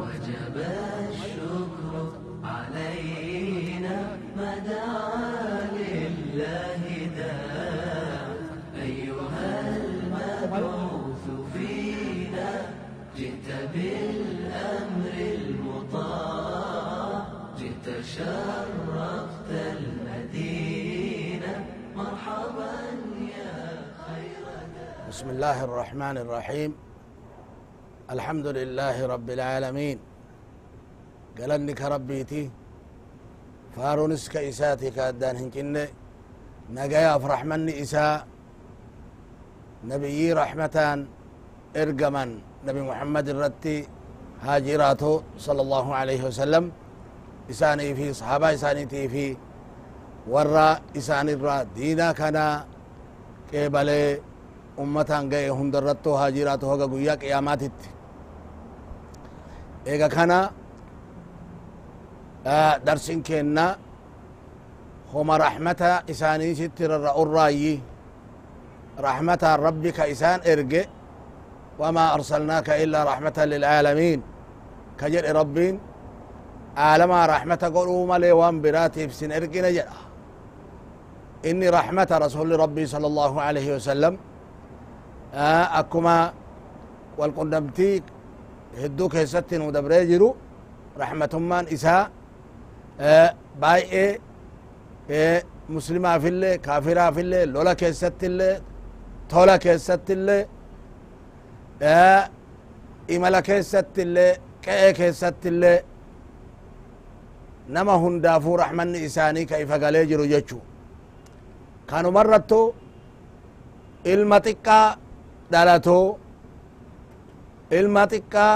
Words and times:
وجب 0.00 0.56
الشكر 1.10 1.92
علينا 2.44 3.96
ما 4.36 4.52
دعا 4.58 5.70
لله 5.78 6.82
داع 7.16 8.26
أيها 8.82 9.76
المبعوث 9.76 11.24
فينا 11.52 12.50
جئت 13.16 13.48
بالأمر 13.74 15.14
المطاع 15.38 17.12
جئت 17.58 17.86
شرفت 18.04 19.50
المدينة 19.76 21.52
مرحبا 21.96 22.72
يا 23.20 23.54
خير 24.06 24.44
بسم 25.08 25.28
الله 25.30 25.64
الرحمن 25.64 26.16
الرحيم. 26.18 26.74
الحمد 28.16 28.46
لله 28.58 28.96
رب 29.14 29.28
العالمين 29.36 29.98
قالنك 31.38 31.80
ربيتي 31.94 32.44
فارونس 33.76 34.24
كإساتي 34.32 34.88
كأدان 34.96 35.36
هنكن 35.40 35.76
نقيا 36.76 37.16
أفرح 37.16 37.40
من 37.50 37.68
إساء 37.84 38.26
نبي 39.92 40.32
رحمتان 40.40 40.98
إرقما 41.80 42.24
نبي 42.66 42.80
محمد 42.90 43.26
الرتي 43.28 43.78
هاجراته 44.44 45.12
صلى 45.46 45.60
الله 45.66 45.86
عليه 46.00 46.20
وسلم 46.28 46.64
إساني 47.52 47.88
في 47.98 48.06
صحابة 48.20 48.46
إساني 48.56 48.84
في 49.12 49.26
ورا 50.32 50.68
إساني 50.98 51.32
الرا 51.36 51.56
دينا 51.76 52.08
كان 52.12 52.36
ummatan 54.78 55.28
ga'e 55.30 55.50
hundarratto 55.50 56.14
haa 56.16 56.30
jiraatu 56.30 56.66
hoga 56.70 56.86
guyyaa 56.86 57.16
qiyaamaatitti 57.22 57.88
eega 59.88 60.08
kana 60.16 60.38
darsin 62.86 63.20
kenna 63.28 63.66
homa 65.12 65.34
raxmata 65.44 65.90
isaaniisitti 66.12 66.82
rarra'urraayyi 66.92 67.74
raxmataan 69.06 69.58
rabbi 69.66 69.90
ka 69.98 70.04
isaan 70.14 70.40
erge 70.52 70.82
illaa 72.84 73.04
raxmatan 73.10 73.46
lilcaalamiin 73.52 74.20
ka 74.98 75.06
jedhe 75.12 75.32
rabbiin 75.40 75.74
aalamaa 76.86 77.24
raxmata 77.34 77.66
godhuu 77.76 78.04
malee 78.10 78.34
waan 78.40 78.56
biraatiif 78.64 79.10
sin 79.18 79.30
ergine 79.38 79.70
jedha 79.78 80.00
inni 81.48 81.66
raxmata 81.78 82.14
rasuli 82.24 82.54
rabbii 82.64 82.86
sala 82.92 83.06
allahu 83.10 83.36
alaihi 83.48 83.70
wasalam 83.76 84.14
akkuma 85.80 86.16
walqunnamtii 87.18 88.17
hedduu 88.82 89.08
keessatti 89.14 89.58
nu 89.58 89.66
dabree 89.76 90.02
jiru 90.10 90.28
raxmatummaan 91.00 91.66
isaa 91.76 92.02
baay'ee 93.62 95.34
muslimaafillee 95.76 96.54
kaafiraafillee 96.66 97.44
lola 97.54 97.74
keessattillee 97.82 98.54
tola 99.30 99.56
keessattillee 99.64 100.42
imala 103.16 103.40
keessattillee 103.48 104.30
qe'ee 104.64 104.92
keessattillee 105.00 105.78
nama 107.76 107.94
hundaafuu 108.04 108.56
raxmanni 108.62 108.98
isaanii 109.08 109.46
ka 109.50 109.56
ifa 109.64 109.76
galee 109.84 110.04
jiru 110.10 110.24
jechu 110.32 110.58
kanumarrattu 111.90 112.60
ilma 114.12 114.38
xiqqaa 114.46 114.86
dhalatoo 115.52 116.06
ilma 117.78 118.02
xiqqaa 118.12 118.54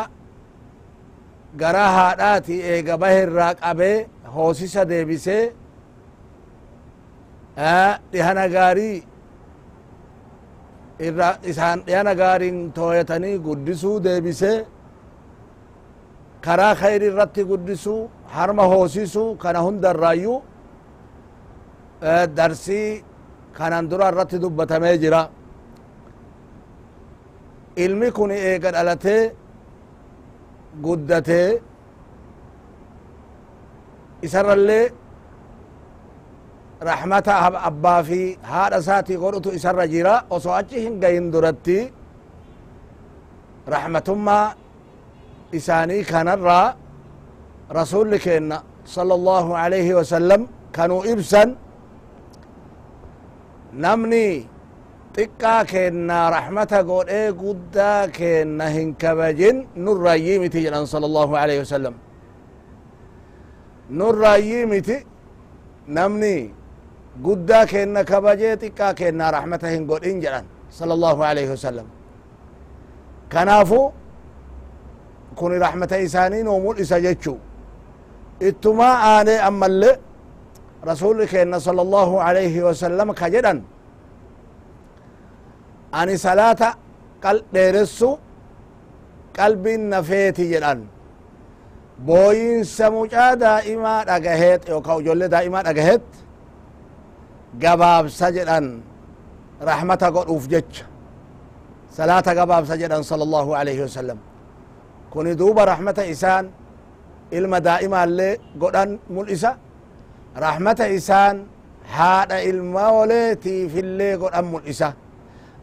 gara 1.61 1.85
haadhaati 1.97 2.55
eega 2.73 2.95
baherraa 3.03 3.53
qabee 3.63 3.97
hoosisa 4.35 4.83
deebisee 4.91 5.43
dhihana 8.13 8.45
gaarii 8.55 8.97
irra 11.07 11.29
isaan 11.51 11.79
dhihana 11.87 12.13
gaariin 12.21 12.59
tooyatanii 12.79 13.37
guddisuu 13.47 13.97
deebisee 14.07 14.57
karaa 16.45 16.75
khayri 16.81 17.07
irratti 17.13 17.43
guddisuu 17.51 18.01
harma 18.35 18.65
hoosisuu 18.73 19.29
kana 19.43 19.61
hundarraayyuu 19.67 20.39
darsii 22.37 22.89
kanan 23.59 23.85
dura 23.91 24.07
irratti 24.13 24.37
dubbatamee 24.45 24.97
jira 25.03 25.23
ilmi 27.85 28.09
kun 28.17 28.31
eega 28.31 28.71
dhalatee 28.77 29.23
guddatee 30.81 31.61
isarrallee 34.27 34.85
raxmata 36.89 37.33
abbaa 37.71 38.01
fi 38.09 38.21
haadha 38.51 38.79
isaati 38.83 39.15
godhutu 39.23 39.51
isarra 39.59 39.85
jira 39.93 40.15
osoo 40.37 40.55
achi 40.61 40.77
hin 40.85 40.95
gahin 41.03 41.27
duratti 41.35 41.79
raxmatummaa 43.75 44.47
isaanii 45.59 46.03
kanarraa 46.13 46.67
rasulli 47.79 48.19
keenna 48.25 48.57
sala 48.95 49.13
allahu 49.19 49.51
alaihi 49.63 49.93
wasalam 49.99 50.43
kanuu 50.77 51.03
ibsan 51.13 51.49
namni 53.85 54.27
xiqqaa 55.17 55.61
keenna 55.73 56.19
raxmata 56.35 56.79
godhee 56.91 57.29
guddaa 57.43 58.01
keenna 58.19 58.67
hin 58.77 58.89
kabajin 59.03 59.57
nurraayyii 59.85 60.39
miti 60.43 60.59
jedhan 60.65 60.87
sala 60.93 61.07
allahu 61.11 61.35
alaihi 61.43 61.61
wasalam 61.65 61.95
nurraayyii 64.01 64.65
miti 64.73 64.97
namni 65.97 66.37
guddaa 67.27 67.65
keenna 67.73 68.01
kabajee 68.13 68.55
xiqqaa 68.63 68.93
keenna 69.01 69.27
raxmata 69.37 69.67
hin 69.75 69.83
godhin 69.91 70.17
jedhan 70.25 70.45
sala 70.79 70.93
allahu 70.97 71.21
alaihi 71.31 71.51
wasalam 71.55 71.87
kanaafu 73.33 73.81
kun 75.39 75.53
raxmata 75.65 75.97
isaanii 76.07 76.43
nuu 76.49 76.59
mul'isa 76.67 76.97
jechu 77.07 77.35
ittumaa 78.49 78.95
aanee 79.13 79.39
ammallee 79.49 79.97
rasuli 80.91 81.27
keenna 81.33 81.61
sala 81.67 81.81
allahu 81.87 82.15
alaihi 82.29 82.61
wasalam 82.69 83.09
ka 83.21 83.27
jedhan 83.35 83.59
ani 86.01 86.15
salaata 86.27 86.69
qal 87.25 87.39
dheeressu 87.55 88.11
qalbiin 89.39 89.83
nafeeti 89.95 90.45
jedhan 90.53 90.81
booyinsa 92.07 92.87
mucaa 92.97 93.33
daa'imaa 93.45 94.01
dhagaheet 94.11 94.63
yookaa 94.73 94.97
ijoollee 95.03 95.31
daa'imaa 95.35 95.63
dhagaheet 95.69 96.07
gabaabsa 97.63 98.27
jedhan 98.37 98.67
raxmata 99.69 100.09
godhuuf 100.17 100.45
jecha 100.53 100.85
salaata 101.97 102.33
gabaabsa 102.39 102.75
jedhan 102.83 103.03
sala 103.11 103.23
allahu 103.29 103.51
alaihi 103.61 103.83
wasalam 103.87 104.19
kuni 105.13 105.33
duuba 105.41 105.63
raxmata 105.73 106.03
isaan 106.15 106.45
ilma 107.39 107.59
daa'imaallee 107.69 108.33
godhan 108.63 108.91
mul'isa 109.15 109.51
raxmata 110.45 110.85
isaan 110.99 111.37
haadha 111.97 112.39
ilmooleetiifillee 112.51 114.15
godhan 114.23 114.47
mul'isa 114.55 114.89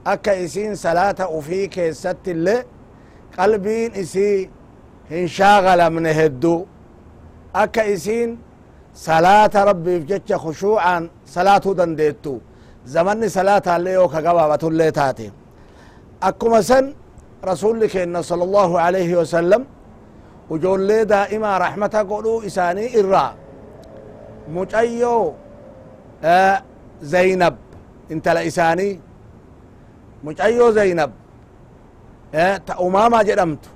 akka 0.06 0.34
isiin 0.36 0.76
salaata 0.76 1.28
ufii 1.30 1.68
keessatti 1.68 2.32
illee 2.32 2.64
qalbiin 3.36 3.92
isii 3.96 4.50
hin 5.10 5.28
shaagalamne 5.38 6.14
heddu 6.20 6.68
akka 7.54 7.84
isiin 7.84 8.38
salaata 8.94 9.66
rabbiif 9.66 10.06
jecha 10.10 10.38
khushuucan 10.44 11.10
salaatuu 11.26 11.74
dandeettu 11.78 12.34
zamanni 12.94 13.30
salaataallee 13.30 13.94
yoo 13.94 14.08
ka 14.14 14.22
gabaabatullee 14.22 14.92
taate 14.92 15.32
akkuma 16.22 16.62
san 16.64 16.86
rasulli 17.44 17.88
keenna 17.90 18.24
sala 18.24 18.44
allahu 18.44 18.78
alaihi 18.78 19.16
wasalam 19.16 19.64
ujoollee 20.50 21.06
daa'imaa 21.10 21.60
raxmata 21.60 22.04
godhuu 22.12 22.42
isaanii 22.50 22.90
irraa 23.02 23.32
mucayyoo 24.56 25.26
zaynab 27.12 27.56
intala 28.10 28.42
isaanii 28.50 29.00
mucayyoo 30.26 30.72
zaynab 30.78 31.12
ta 32.68 32.74
umaama 32.86 33.20
jedhamtu 33.30 33.70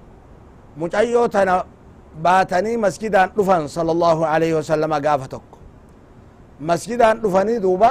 mucayyoo 0.82 1.28
tana 1.36 1.56
baatanii 2.26 2.78
masjidaan 2.86 3.30
dhufan 3.38 3.68
sala 3.76 3.92
allahu 3.96 4.22
alaihi 4.34 4.54
wasalama 4.60 4.98
gaafa 5.06 5.28
tokko 5.34 5.58
masjidaan 6.70 7.18
dhufanii 7.24 7.60
duuba 7.66 7.90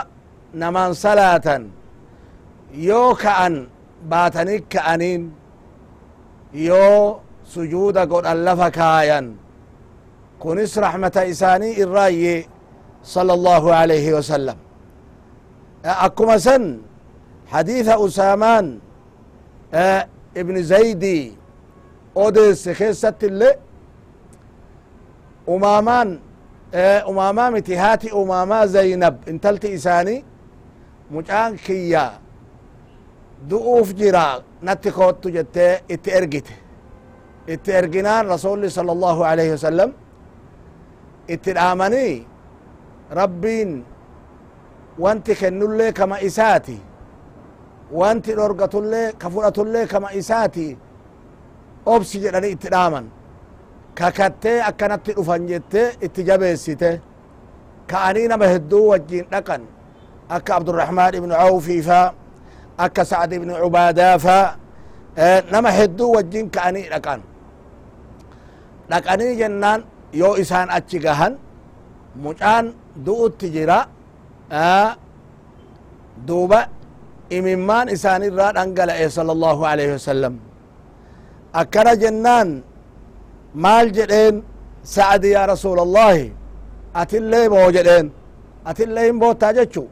namaan 0.63 0.93
salaatan 1.05 1.63
yoo 2.89 3.11
ka'an 3.25 3.55
baatanii 4.13 4.61
ka'aniin 4.73 5.23
yoo 6.69 7.21
sujuuda 7.55 8.03
godhan 8.13 8.39
lafa 8.47 8.69
kaayan 8.79 9.27
kunis 10.43 10.73
raxmata 10.85 11.23
isaanii 11.33 11.73
irraayye 11.83 12.35
sala 13.15 13.33
allahu 13.39 13.69
alaihi 13.81 14.13
wasalam 14.19 14.59
akkuma 16.07 16.37
san 16.47 16.65
حديث 17.53 17.89
أسامان 17.89 18.79
آه، 19.75 20.07
ابن 20.37 20.63
زيدي 20.63 21.33
أوديس 22.17 22.69
خيسات 22.69 23.25
اللي 23.25 23.57
أمامان 25.49 26.19
آه، 26.75 27.11
أمامة 27.11 27.51
متهاتي 27.51 28.13
أمامة 28.13 28.67
زينب 28.67 29.17
انتلت 29.29 29.65
إساني 29.65 30.25
مجان 31.11 31.57
كيا 31.57 32.13
دؤوف 33.49 33.93
جرا 33.93 34.43
نتخوت 34.63 35.29
جتة 35.29 35.75
اتأرجت 35.91 36.47
اتأرجنان 37.49 38.27
رسول 38.29 38.71
صلى 38.71 38.93
الله 38.93 39.27
عليه 39.27 39.53
وسلم 39.53 39.93
اتأمني 41.31 42.27
ربين 43.13 43.85
وانت 44.99 45.31
خنولي 45.31 45.93
كما 45.93 46.27
إساتي. 46.27 46.79
Wanti 47.99 48.33
dhorgatullee 48.39 49.07
ka 49.21 49.27
fudhatullee 49.33 49.87
kama 49.93 50.09
isaati 50.21 50.67
obsi 51.93 52.17
jedhani 52.25 52.49
itti 52.55 52.69
dhaaman 52.75 53.07
kakattee 53.99 54.59
akkanatti 54.71 55.13
dhufan 55.17 55.43
jettee 55.51 55.87
itti 56.07 56.23
jabeessite 56.29 56.91
ka'anii 57.91 58.27
nama 58.33 58.47
hedduu 58.53 58.85
wajjiin 58.93 59.27
dhaqan 59.33 59.63
akka 60.37 60.51
abdurahmaan 60.59 61.15
ibnu 61.21 61.35
awfii 61.47 61.83
fa 61.89 62.01
akka 62.85 63.03
sacd 63.11 63.33
ibnu 63.39 63.53
cubaadaa 63.63 64.15
fa 64.25 64.37
nama 65.53 65.71
hedduu 65.79 66.11
wajjin 66.17 66.47
ka'anii 66.55 66.87
dhaqan 66.93 67.21
dhaqanii 68.91 69.33
jennaan 69.41 69.81
yoo 70.21 70.35
isaan 70.43 70.69
achi 70.79 70.99
gahan 71.05 71.33
mucaan 72.25 72.65
du'utti 73.07 73.47
jira 73.55 73.79
duuba 76.27 76.61
إممان 77.39 77.87
إساني 77.95 78.29
راد 78.41 78.57
أنقل 78.65 78.91
إيه 78.99 79.09
صلى 79.19 79.33
الله 79.37 79.59
عليه 79.71 79.89
وسلم 79.97 80.35
أكرا 81.63 81.95
جنان 82.03 82.49
مال 83.65 83.87
جدين 83.99 84.35
سعد 84.95 85.25
يا 85.37 85.43
رسول 85.53 85.79
الله 85.87 86.17
أتلي 87.01 87.43
بو 87.53 87.65
جدين 87.77 88.07
أتلي 88.71 89.07
بو 89.23 89.31
تاجتشو 89.43 89.85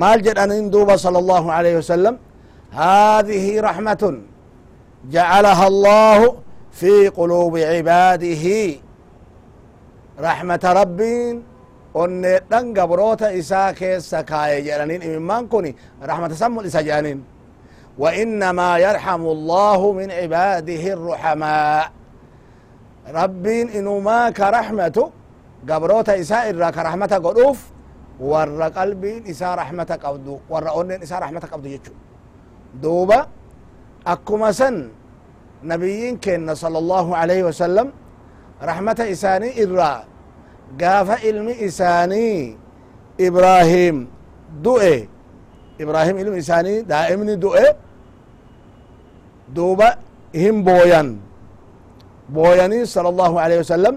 مال 0.00 0.18
جدان 0.26 0.50
اندوب 0.60 0.88
صلى 1.04 1.18
الله 1.22 1.44
عليه 1.56 1.74
وسلم 1.80 2.14
هذه 2.84 3.44
رحمة 3.68 4.02
جعلها 5.14 5.66
الله 5.72 6.18
في 6.80 6.94
قلوب 7.18 7.54
عباده 7.72 8.44
رحمة 10.28 10.64
ربين 10.80 11.34
onneedhan 12.02 12.64
gabroota 12.76 13.28
isaa 13.40 13.72
keessa 13.78 14.18
kaaye 14.30 14.58
jedhanin 14.66 15.02
imimmaan 15.08 15.44
kun 15.52 15.66
rahmata 16.10 16.34
sammul 16.42 16.66
isa 16.70 16.82
jedhanin 16.88 17.20
وإنما 18.02 18.78
يرحم 18.86 19.22
الله 19.36 19.80
من 19.98 20.08
عباده 20.10 20.84
الرحماء 20.98 21.84
ربين 23.18 23.66
إنما 23.78 24.18
كرحمة 24.38 24.96
قبروت 25.70 26.08
إساء 26.22 26.44
إرى 26.50 26.68
كرحمة 26.76 27.12
قلوف 27.26 27.58
ور 28.30 28.62
قلبين 28.78 29.20
إساء 29.32 29.50
رحمة 29.62 29.90
قبدو 30.04 30.34
ور 30.50 30.64
أونين 30.74 31.02
إساء 31.06 31.18
رحمة 31.24 31.42
قبدو 31.52 31.68
يجو 31.74 31.94
دوبا 32.82 33.20
أكما 34.06 34.50
سن 34.58 34.76
نبيين 35.70 36.14
كن 36.24 36.54
صلى 36.54 36.78
الله 36.82 37.06
عليه 37.16 37.40
وسلم 37.48 37.86
رحمة 38.70 38.98
إساني 39.14 39.48
إرى 39.62 39.92
gaafa 40.80 41.16
ilmi 41.28 41.52
isaanii 41.66 42.56
ibraahim 43.18 43.96
du'e 44.64 45.08
ibraahim 45.82 46.16
ilmi 46.22 46.38
isaanii 46.44 46.82
daa'imni 46.92 47.34
du'e 47.44 47.66
duuba 49.56 49.88
hin 50.32 50.56
booyan 50.66 51.08
booyanii 52.36 52.86
sala 52.86 53.08
allahu 53.12 53.36
alaihi 53.44 53.60
wasalam 53.64 53.96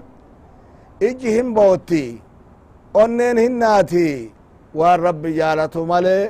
iji 1.09 1.29
hin 1.38 1.53
bootti 1.57 2.06
onneen 2.94 3.38
hin 3.44 3.56
naati 3.63 4.07
waan 4.80 5.00
rabbi 5.07 5.30
jaalatu 5.39 5.85
malee 5.91 6.23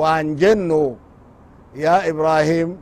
waan 0.00 0.36
jennu 0.42 0.82
yaa 1.84 2.00
ibraahim 2.12 2.76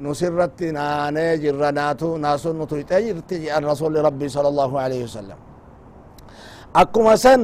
nusirratti 0.00 0.72
naanee 0.76 1.32
jirra 1.42 1.72
naatu 1.72 2.08
naasun 2.24 2.56
nu 2.58 2.64
tuyxee 2.72 3.02
jirti 3.06 3.36
jedhan 3.44 3.64
rasuli 3.72 3.98
akkuma 6.82 7.14
san 7.24 7.42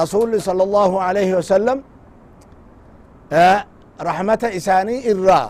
rasuli 0.00 0.38
sala 0.46 0.62
allahu 0.68 0.96
alaihi 1.08 1.32
wasalam 1.38 1.78
rahmata 4.08 4.48
isaanii 4.58 5.00
irraa 5.12 5.46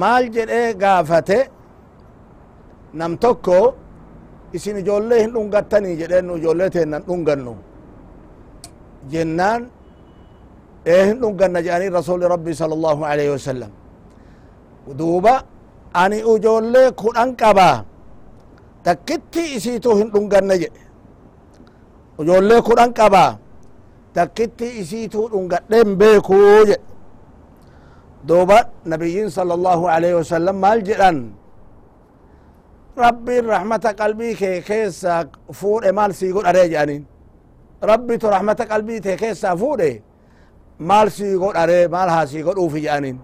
maal 0.00 0.24
jedhee 0.36 0.68
gaafate 0.82 1.38
nam 3.00 3.12
tokko 3.24 3.58
isin 4.56 4.76
ijoollee 4.82 5.20
hin 5.24 5.32
dhungattanii 5.36 5.94
jedheen 6.00 6.24
nu 6.28 6.34
ijoollee 6.40 6.70
teennan 6.76 7.02
dhungannu 7.08 7.54
jennaan 9.12 9.62
ee 10.94 11.00
hin 11.08 11.16
dhunganna 11.22 11.58
jedhanii 11.66 11.90
rasuli 11.98 12.24
rabbi 12.34 12.52
sala 12.60 12.74
allahu 12.78 13.02
alaihi 13.10 13.32
wasalam 13.36 13.72
duuba 15.00 15.34
ani 16.02 16.18
ijoollee 16.34 16.88
kudhan 17.02 17.30
qabaa 17.42 17.76
takkitti 18.84 19.42
isiitu 19.56 19.90
hin 19.98 20.08
dhunganne 20.14 20.54
jedhe. 20.62 20.82
Ijoollee 22.20 22.60
kudhan 22.68 22.92
qabaa 22.98 23.30
takkitti 24.16 24.66
isiitu 24.80 25.28
dhungadhen 25.32 25.96
beekuu 26.00 26.64
jedhe. 26.68 26.76
Duuba 28.28 28.58
nabiyyin 28.84 29.28
sala 29.30 29.54
allahu 29.58 29.84
alaihi 29.94 30.14
wasalam 30.20 30.56
maal 30.64 30.80
jedhan? 30.88 31.18
Rabbiin 32.96 33.44
rahmata 33.54 33.90
qalbii 34.00 34.34
kee 34.40 34.60
keessaa 34.68 35.24
fuudhe 35.60 35.92
maal 35.92 36.12
sii 36.18 36.32
godharee 36.32 36.68
jedhaniin? 36.72 37.04
Rabbitu 37.90 38.30
rahmata 38.30 38.64
qalbii 38.72 39.00
tee 39.00 39.16
keessaa 39.22 39.56
fuudhe 39.56 39.90
maal 40.78 41.08
sii 41.16 41.34
godharee 41.42 41.88
maal 41.94 42.08
haa 42.14 42.26
sii 42.26 42.42
godhuufi 42.46 42.80
jedhaniin? 42.86 43.18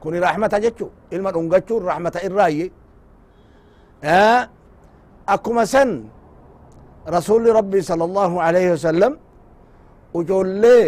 Kuni 0.00 0.20
rahmata 0.20 0.60
jechu 0.60 0.90
ilma 1.10 1.30
dhungachuun 1.34 1.82
rahmata 1.90 2.20
irraayye 2.26 2.66
akkuma 5.34 5.64
san 5.66 5.90
rasuli 7.16 7.50
rabbi 7.58 7.80
sala 7.88 8.04
allahu 8.08 8.36
alaihi 8.46 8.70
wasalam 8.76 9.12
ijoollee 10.20 10.86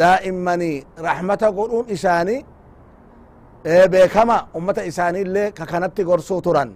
daa'immanii 0.00 0.76
rahmata 1.08 1.48
godhuun 1.58 1.86
isaanii 1.96 2.40
beekama 3.92 4.36
ummata 4.58 4.82
isaanii 4.90 5.22
illee 5.26 5.48
ka 5.58 5.64
kanatti 5.72 6.02
gorsuu 6.10 6.40
turan 6.48 6.70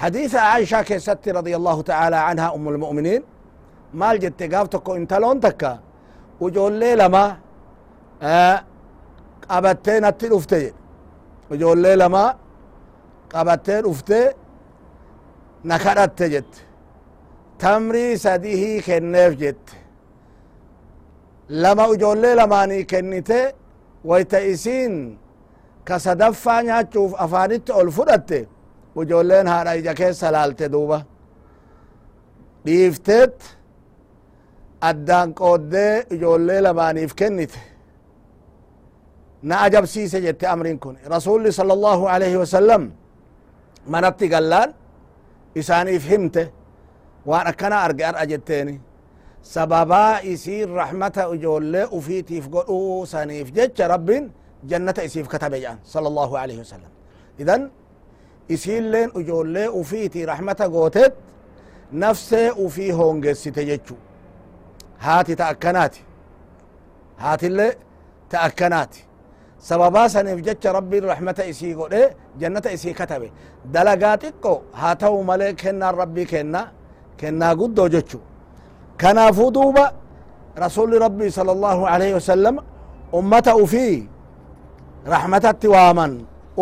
حديث 0.00 0.32
عائشة 0.34 0.82
كيست 0.88 1.24
رضي 1.38 1.54
الله 1.56 1.78
تعالى 1.90 2.16
عنها 2.28 2.48
أم 2.56 2.64
المؤمنين 2.68 3.22
مال 4.00 4.16
جت 4.22 4.42
قاف 4.52 4.66
تكو 4.72 4.90
انتلون 5.00 5.36
تكا 5.44 5.72
وجول 6.40 6.72
لي 6.82 6.92
لما 7.00 7.24
قبتين 9.50 10.04
اتي 10.10 10.26
افتي 10.36 10.64
وجول 11.50 11.78
لي 11.84 11.92
لما 12.02 12.24
قبتين 13.34 13.82
افتي 15.66 15.88
نكرت 15.88 16.22
جت 16.22 16.54
تمري 17.58 18.16
سديه 18.16 18.80
كنف 18.80 19.32
جت 19.42 19.66
لما 21.48 21.86
وجول 21.86 22.18
لي 22.22 22.34
لماني 22.34 22.84
كنته 22.84 23.52
ويتئسين 24.04 25.18
كصدفا 25.86 26.62
نياتشوف 26.62 27.14
أفانيت 27.14 27.70
الفرته 27.70 28.46
ijoolleen 29.00 29.46
haadha 29.46 29.72
ija 29.74 29.94
keessa 29.94 30.32
laalte 30.32 30.68
duuba 30.72 30.98
dhiifteet 32.66 33.36
addaan 34.80 35.34
qooddee 35.34 36.04
ijoollee 36.10 36.60
lamaaniif 36.62 37.14
kennite 37.14 37.58
na 39.42 39.62
ajabsiise 39.62 40.20
jette 40.20 40.46
amrin 40.46 40.78
kun 40.78 40.96
rasuli 41.14 41.52
sala 41.52 41.72
allahu 41.72 42.06
alaihi 42.06 42.36
wasalam 42.36 42.90
manatti 43.86 44.28
gallaan 44.28 44.74
himte 45.54 46.50
waan 47.26 47.46
akkana 47.46 47.76
arge 47.86 48.04
ar'a 48.04 48.26
jetteeni 48.26 48.80
sababaa 49.42 50.20
isiin 50.22 50.68
rahmata 50.74 51.28
ijoollee 51.34 51.86
ufiitiif 51.90 52.48
godhuu 52.48 53.06
saniif 53.06 53.52
jecha 53.52 53.88
rabbin 53.88 54.32
jannata 54.66 55.02
isiif 55.04 55.28
katabe 55.28 55.60
jedhan 55.60 55.78
sala 55.82 56.08
allahu 56.08 56.36
alaihi 56.36 56.58
wasalam 56.58 56.90
idan 57.38 57.70
isiilleen 58.48 59.10
ijoollee 59.20 59.68
ufiiti 59.68 60.26
rahmata 60.26 60.68
gooteet 60.68 61.14
nafsee 61.92 62.50
ufii 62.50 62.90
hoongessite 62.90 63.64
jechu 63.64 63.96
haati 64.98 65.36
ta 65.36 65.48
akkanaati 65.48 66.04
haatillee 67.16 67.72
ta 68.28 68.40
akkanaati 68.48 69.04
saniif 69.62 70.38
jecha 70.46 70.72
rabbiin 70.78 71.04
rahmata 71.12 71.42
isii 71.52 71.74
godhe 71.80 72.02
jannata 72.40 72.68
isii 72.76 72.94
katabe 73.00 73.28
dalagaa 73.74 74.16
xiqqo 74.22 74.52
haa 74.80 74.94
ta'u 75.02 75.18
malee 75.30 75.52
kennaan 75.62 75.94
rabbii 76.02 76.26
kenna 76.32 76.60
kennaa 77.20 77.54
guddoo 77.60 77.88
jechu 77.94 78.18
kanaafuu 79.00 79.50
duuba 79.56 79.84
rasuli 80.64 80.96
rabbii 81.06 81.30
sala 81.30 81.52
allahu 81.56 81.82
alaihi 81.92 82.14
wasalam 82.18 82.56
ummata 83.18 83.52
ufii 83.64 83.96
rahmatatti 85.14 85.68
waaman 85.74 86.12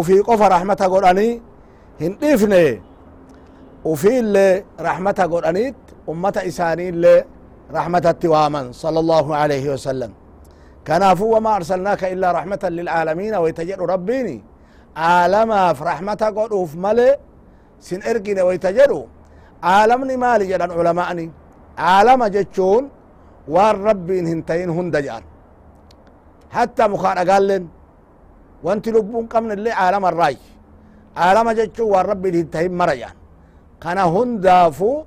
ufii 0.00 0.20
qofa 0.28 0.46
rahmata 0.56 0.88
godhanii 0.92 1.32
hin 2.00 2.12
dhiifne 2.20 2.62
ufiillee 3.92 4.64
rahmata 4.88 5.24
godhaniit 5.32 5.76
ummata 6.12 6.40
isaaniillee 6.50 7.24
rahmatatti 7.76 8.28
waaman 8.34 8.72
sala 8.72 8.98
allahu 9.04 9.30
alayhi 9.42 9.68
wasalam 9.74 10.12
كنافو 10.86 11.36
وما 11.36 11.50
أرسلناك 11.56 12.02
إلا 12.04 12.32
رحمة 12.32 12.62
للعالمين 12.64 13.34
ويتجر 13.34 13.80
ربيني. 13.94 14.38
عالما 14.96 15.72
فرحمة 15.72 16.22
قد 16.36 16.52
أوف 16.52 16.72
ملي 16.84 17.10
سن 17.80 18.00
إرقين 18.10 18.40
ويتجر 18.40 18.92
عالمني 19.62 20.16
مالي 20.16 20.46
جدا 20.46 20.72
علماءني. 20.78 21.26
عالم 21.78 22.20
جتشون 22.24 22.82
والربين 23.48 24.26
هنتين 24.26 24.70
هندجان. 24.70 25.22
حتى 26.50 26.84
مخان 26.92 27.16
أقال 27.18 27.66
وانت 28.64 28.88
لبون 28.88 29.26
قمن 29.32 29.50
اللي 29.52 29.70
عالم 29.80 30.06
الرأي. 30.06 30.36
عالم 31.16 31.50
جتشون 31.58 31.88
والربين 31.92 32.34
هنتين 32.34 32.72
مريان. 32.80 33.16
كان 33.82 33.98
هندافو 33.98 35.04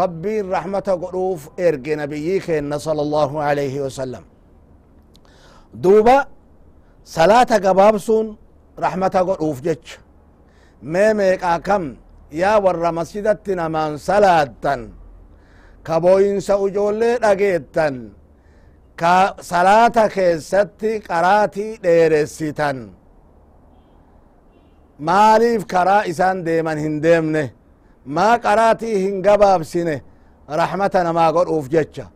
ربي 0.00 0.40
رحمة 0.40 0.88
قد 1.02 1.14
أوف 1.14 1.42
إرقين 1.60 2.00
بيكي 2.06 2.78
صلى 2.86 3.02
الله 3.06 3.30
عليه 3.42 3.74
وسلم. 3.84 4.24
Duuba 5.72 6.26
salaata 7.04 7.58
gabaabsuun 7.60 8.36
rahmata 8.78 9.20
godhuuf 9.24 9.62
jecha. 9.62 9.98
Mee 10.82 11.14
meeqaa 11.14 11.58
kam? 11.60 11.96
Yaa 12.30 12.60
warra 12.64 12.92
masjidatti 12.92 13.54
namaan 13.56 13.98
salaattan 13.98 14.80
ka 15.86 16.00
booyinsa 16.00 16.56
ujoollee 16.64 17.18
dhageettan 17.22 17.94
ka 19.00 19.34
salaata 19.40 20.08
keessatti 20.08 21.00
qaraatii 21.08 21.78
dheeressitan. 21.82 22.78
Maaliif 24.98 25.66
karaa 25.66 26.02
isaan 26.04 26.44
deeman 26.46 26.78
hin 26.78 27.02
deemne? 27.02 27.52
Maa 28.04 28.38
qaraatii 28.38 28.98
hin 29.04 29.22
gabaabsine? 29.22 30.02
Rahmata 30.48 31.04
namaa 31.04 31.32
godhuuf 31.32 31.68
jecha 31.70 32.06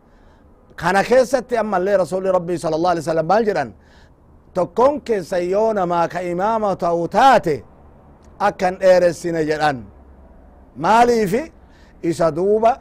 kana 0.80 1.00
keessatti 1.10 1.54
ammallee 1.62 1.96
rasuli 2.02 2.28
rabbii 2.38 2.58
sala 2.62 2.76
allah 2.78 2.90
alai 2.92 3.02
wasalam 3.04 3.26
maal 3.32 3.44
jedhan 3.48 3.70
tokkon 4.56 4.94
keessa 5.06 5.38
yoo 5.54 5.70
namaa 5.78 6.06
ka 6.12 6.20
imaama 6.32 6.70
ta'u 6.84 7.02
taate 7.16 7.54
akkan 8.48 8.74
dheeressine 8.82 9.40
jedhan 9.50 9.76
maaliifi 10.84 11.42
isa 12.10 12.26
duuba 12.36 12.72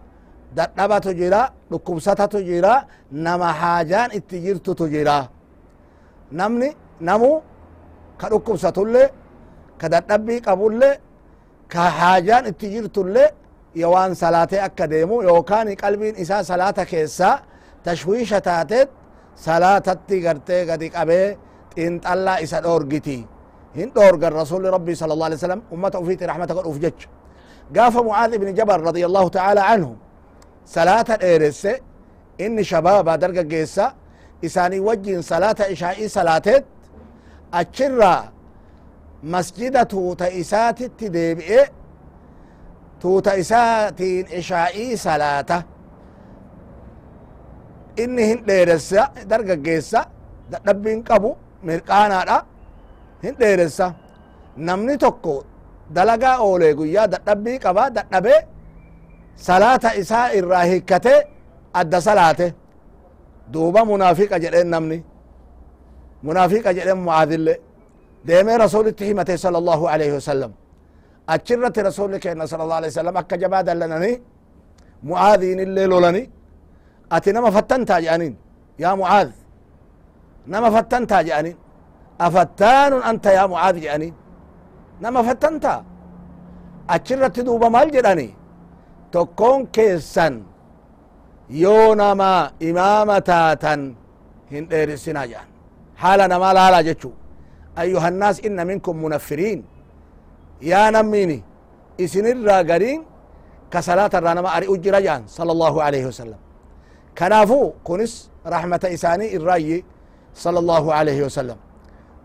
dadhabatu 0.57 1.11
jira 1.19 1.41
dhukkubsatatu 1.71 2.37
jira 2.49 2.73
nama 3.25 3.49
haajaan 3.61 4.09
itti 4.17 4.37
jirtutu 4.45 4.85
jira 4.93 5.17
namni 6.39 6.69
namu 7.07 7.31
ka 8.19 8.25
dhukkubsatullee 8.31 9.07
ka 9.79 9.87
dadhabbii 9.93 10.39
qabullee 10.47 10.93
ka 11.73 11.83
haajaan 11.99 12.45
itti 12.51 12.67
jirtullee 12.73 13.29
yo 13.81 13.87
waan 13.93 14.15
salaatee 14.21 14.61
akka 14.67 14.85
deemu 14.91 15.15
yookaan 15.29 15.67
qalbiin 15.83 16.15
isaa 16.23 16.43
salaata 16.51 16.83
keessaa 16.91 17.35
tashwiisha 17.85 18.39
taateet 18.47 18.89
salaatatti 19.45 20.17
gartee 20.25 20.61
gadi 20.69 20.87
qabee 20.95 21.27
xiinxallaa 21.75 22.37
isa 22.45 22.57
dhoorgiti 22.65 23.17
hin 23.77 23.89
dhoorgan 23.95 24.33
rasuli 24.41 24.67
rabbii 24.75 24.95
sala 25.01 25.13
allah 25.15 25.27
alai 25.29 25.37
wasalam 25.39 25.61
ummata 25.75 25.97
ufiiti 26.03 26.23
rahmata 26.31 26.53
godhuuf 26.57 26.77
jecha 26.83 27.07
gaafa 27.75 27.99
mucaad 28.07 28.31
ibni 28.37 28.51
jabal 28.59 28.81
radia 28.89 29.05
allahu 29.09 29.29
taala 29.37 29.61
anhu 29.73 29.91
salaata 30.75 31.13
dheeresse 31.23 31.71
inni 32.45 32.63
shabaaba 32.71 33.13
dargaggeessa 33.23 33.85
isaanii 34.47 34.79
wajjin 34.87 35.21
salaata 35.31 35.63
ishaa'ii 35.75 36.09
salaateet 36.17 36.63
achirraa 37.59 38.21
masjida 39.33 39.81
tuuta 39.93 40.25
isaatitti 40.41 41.05
deebi'e 41.15 41.61
tuuta 43.01 43.31
isaatiin 43.43 44.25
ishaa'ii 44.39 44.97
salaata 45.07 45.57
inni 48.03 48.23
hin 48.29 48.39
dheeressa 48.47 49.01
dargaggeessa 49.31 49.99
dadhabbiin 50.51 50.99
qabu 51.09 51.29
mirqaanaadha 51.67 52.37
hin 53.23 53.35
dheeressa 53.41 53.87
namni 54.67 54.95
tokko 55.03 55.35
dalagaa 55.95 56.35
oolee 56.47 56.73
guyyaa 56.79 57.07
dadhabbii 57.13 57.57
qaba 57.65 57.83
dadhabe 57.97 58.35
salaata 59.47 59.89
isaa 60.01 60.27
irraa 60.39 60.65
hikkate 60.71 61.15
adda 61.79 61.99
salaate 62.07 62.47
duuba 63.53 63.81
munaafiqa 63.91 64.35
jedheen 64.43 64.69
namni 64.75 64.97
munaafiqa 66.27 66.69
jedhen 66.77 66.99
mucaadille 67.07 67.53
deemee 68.27 68.57
rasulitti 68.65 69.03
himate 69.09 69.33
sala 69.43 69.57
allahu 69.61 69.85
alayhi 69.93 70.13
wasalam 70.19 70.51
achirratti 71.33 71.81
rasuli 71.89 72.17
keenna 72.23 72.45
sala 72.51 72.63
allah 72.65 72.77
alai 72.81 72.89
wasalam 72.93 73.15
akka 73.21 73.35
jabaa 73.43 73.63
dallanani 73.67 74.11
mucaadiin 75.09 75.59
illee 75.65 75.87
lolani 75.93 76.21
أتي 77.11 77.31
نما 77.31 77.49
فتنتا 77.49 77.99
جانين 77.99 78.35
يا 78.79 78.93
معاذ. 78.93 79.31
نما 80.47 80.69
فتنتا 80.69 81.21
جانين 81.21 81.57
أفتان 82.21 82.93
أنت 82.93 83.25
يا 83.25 83.45
معاذ 83.45 83.75
جانين 83.85 84.13
نما 85.01 85.21
فتنتا 85.27 85.83
أتشرت 86.89 87.39
دوبا 87.39 87.69
مال 87.69 87.91
جاني 87.91 88.29
تكون 89.11 89.65
كيسان 89.75 90.43
يونما 91.49 92.51
إمامة 92.67 93.19
تاتن 93.19 93.81
هند 94.51 94.73
إرسنا 94.73 95.25
جان 95.25 95.47
حالا 96.01 96.27
نما 96.27 96.49
لا 96.53 96.71
لا 96.71 96.81
جتشو 96.87 97.11
أيها 97.83 98.07
الناس 98.07 98.39
إن 98.47 98.67
منكم 98.67 98.95
منفرين. 99.03 99.59
يا 100.61 100.83
نميني. 100.95 101.39
إسنر 102.03 102.37
راقرين 102.47 102.99
كسلاة 103.71 104.13
الرانما 104.19 104.49
أري 104.57 104.67
أجرا 104.73 104.99
جان 104.99 105.21
صلى 105.37 105.51
الله 105.55 105.75
عليه 105.83 106.03
وسلم. 106.09 106.39
كنافو 107.17 107.71
كنس 107.83 108.13
رحمة 108.47 108.83
إساني 108.95 109.35
الرأي 109.37 109.83
صلى 110.43 110.59
الله 110.59 110.93
عليه 110.93 111.19
وسلم 111.25 111.57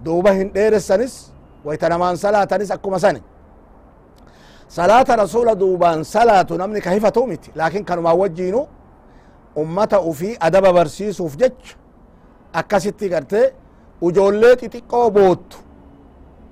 دوبهن 0.04 0.52
دير 0.52 0.72
السنس 0.80 1.32
ويتنمان 1.64 2.16
صلاة 2.16 2.48
نس 2.60 2.70
أكما 2.72 2.98
سني 2.98 3.22
صلاة 4.68 5.06
رسول 5.22 5.54
دوبان 5.54 6.02
صلاة 6.02 6.46
نمني 6.50 6.80
كيف 6.80 7.06
تومت 7.06 7.44
لكن 7.56 7.84
كانوا 7.84 8.02
ما 8.02 8.12
وجينو 8.12 8.66
أمتا 9.58 10.12
في 10.12 10.36
أدب 10.42 10.64
برسيس 10.74 11.20
وفجج 11.20 11.52
أكاسيتي 12.54 13.14
قرتي 13.14 13.42
ujoollee 14.06 14.54
xixiqqoo 14.60 15.08
boottu 15.16 15.58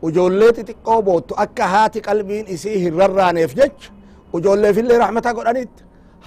ujoollee 0.07 0.52
xixiqqoo 0.57 1.00
boottu 1.07 1.35
akka 1.45 1.66
haati 1.75 2.00
qalbiin 2.09 2.47
isii 2.54 2.78
hin 2.83 2.99
rarraaneef 3.00 3.54
jech 3.61 3.90
ujoolleefillee 4.37 4.99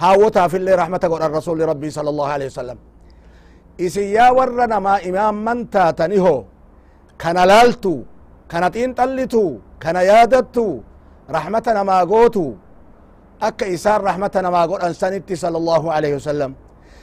haawwotaafillee 0.00 0.76
rahmata 0.76 1.08
godhan 1.08 1.32
rasuli 1.32 1.66
rabbii 1.66 1.90
sala 1.90 2.10
allahu 2.10 2.30
alehi 2.30 2.48
wasalam 2.50 2.78
isin 3.78 4.12
yaa 4.12 4.32
warra 4.32 4.66
namaa 4.66 4.98
imaamman 5.00 5.66
taataniho 5.68 6.44
kana 7.16 7.46
laaltu 7.46 8.04
kana 8.48 8.70
xiinxallitu 8.70 9.60
kana 9.78 10.02
yaadattu 10.02 10.84
rahmata 11.28 11.74
namaa 11.74 12.06
gootu 12.06 12.56
akka 13.40 13.66
isaan 13.66 14.00
rahmata 14.02 14.42
namaa 14.42 14.66
godhan 14.68 14.94
sanitti 14.94 15.36
sala 15.36 15.58
allahu 15.58 15.90
alehi 15.90 16.14
wasalam 16.14 16.54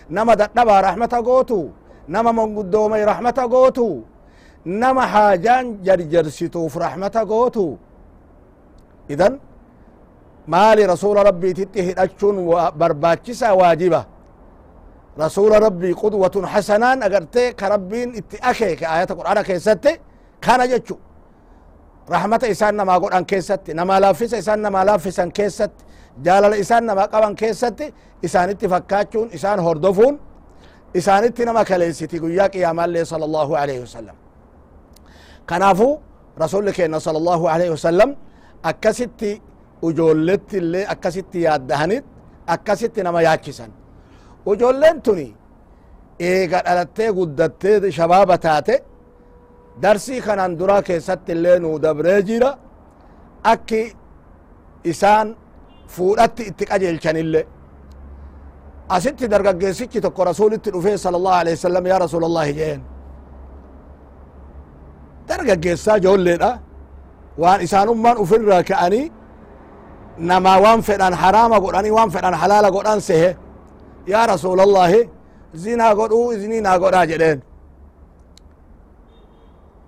nama 0.10 0.36
dadhabaa 0.36 0.82
rahmata 0.82 1.22
gootu 1.22 1.72
nama 2.08 2.34
manguddoomay 2.34 3.06
rahmata 3.06 3.48
gootu 3.48 4.04
nama 4.66 5.08
haajaan 5.08 5.84
jarjarsituuf 5.84 6.76
rahmata 6.76 7.26
gootu 7.26 7.78
idan 9.10 9.40
maali 10.54 10.82
rasula 10.94 11.22
rabbiititti 11.30 11.80
hidhachuun 11.88 12.38
barbaachisa 12.80 13.48
waajiba 13.60 14.02
rasula 15.24 15.56
rabbii 15.66 15.94
qudwatun 16.04 16.46
hasanaan 16.54 17.00
agartee 17.08 17.48
ka 17.60 17.66
rabbiin 17.74 18.10
itti 18.20 18.38
akeeke 18.52 18.86
ayata 18.96 19.14
qur'aana 19.20 19.42
keessatti 19.50 19.92
kana 20.46 20.66
jechu 20.72 20.96
rahmata 22.14 22.46
isaan 22.54 22.76
namaa 22.80 23.00
godhan 23.04 23.26
keessatti 23.32 23.72
namaa 23.80 24.00
laaffisa 24.04 24.36
isaan 24.44 24.62
namaa 24.66 24.84
laaffisan 24.90 25.30
keessatti 25.38 25.82
jaalala 26.26 26.56
isaan 26.64 26.84
namaa 26.90 27.08
qaban 27.14 27.34
keessatti 27.42 27.86
isaanitti 28.28 28.66
fakkaachuun 28.74 29.28
isaan 29.38 29.60
hordofuun 29.66 30.16
isaanitti 31.00 31.42
nama 31.50 31.62
kaleessiti 31.70 32.16
guyyaa 32.24 32.50
qiyaamaallee 32.54 33.06
sala 33.12 33.26
allahu 33.30 33.54
alayhi 33.62 33.82
wasalam 33.86 34.16
kanaafu 35.50 35.88
rasuli 36.42 36.72
keenna 36.78 37.00
sala 37.06 37.18
allahu 37.22 37.46
alayhi 37.54 37.72
wasalam 37.78 38.10
akkasitti 38.72 39.32
ujoolletti 39.88 40.58
illee 40.58 40.86
akkasitti 40.94 41.42
yaaddahanit 41.46 42.06
akkasitti 42.48 43.04
nama 43.04 43.22
yaachisan. 43.22 43.72
Ujoolleen 44.52 45.02
tuni 45.02 45.28
eega 46.20 46.60
dhalattee 46.66 47.10
guddattee 47.18 47.92
shabaaba 47.98 48.38
taate 48.38 48.76
darsii 49.82 50.22
kanan 50.22 50.58
duraa 50.60 50.82
keessatti 50.82 51.32
illee 51.32 51.60
nuu 51.60 51.82
dabree 51.82 52.22
jira. 52.28 52.52
Akki 53.44 53.82
isaan 54.84 55.28
fuudhatti 55.88 56.44
itti 56.50 56.66
qajeelchanillee 56.66 57.46
asitti 58.96 59.26
dargaggeessichi 59.32 60.02
tokko 60.02 60.24
rasulitti 60.26 60.70
dhufee 60.74 60.98
sala 60.98 61.18
allahu 61.18 61.36
alehi 61.42 61.56
wasalam 61.58 61.86
yaa 61.92 62.00
rasuula 62.00 62.26
allahi 62.32 62.54
jeen. 62.60 62.82
Dargaggeessaa 65.28 65.98
joolleedha 66.06 66.52
waan 67.42 67.62
isaanummaan 67.62 68.18
ufirraa 68.24 68.64
ka'anii 68.70 69.06
namaa 70.20 70.60
waan 70.62 70.82
fedhan 70.88 71.14
haraama 71.14 71.60
godhanii 71.60 71.92
waan 71.98 72.10
fedhan 72.16 72.34
halaala 72.42 72.72
godhan 72.72 73.00
sehe 73.02 73.30
yaa 74.08 74.26
rasuulallahi 74.34 75.10
zinaa 75.64 75.94
godhuu 76.00 76.32
iznii 76.34 76.62
naa 76.62 76.78
godhaa 76.84 77.06
jedheen 77.12 77.40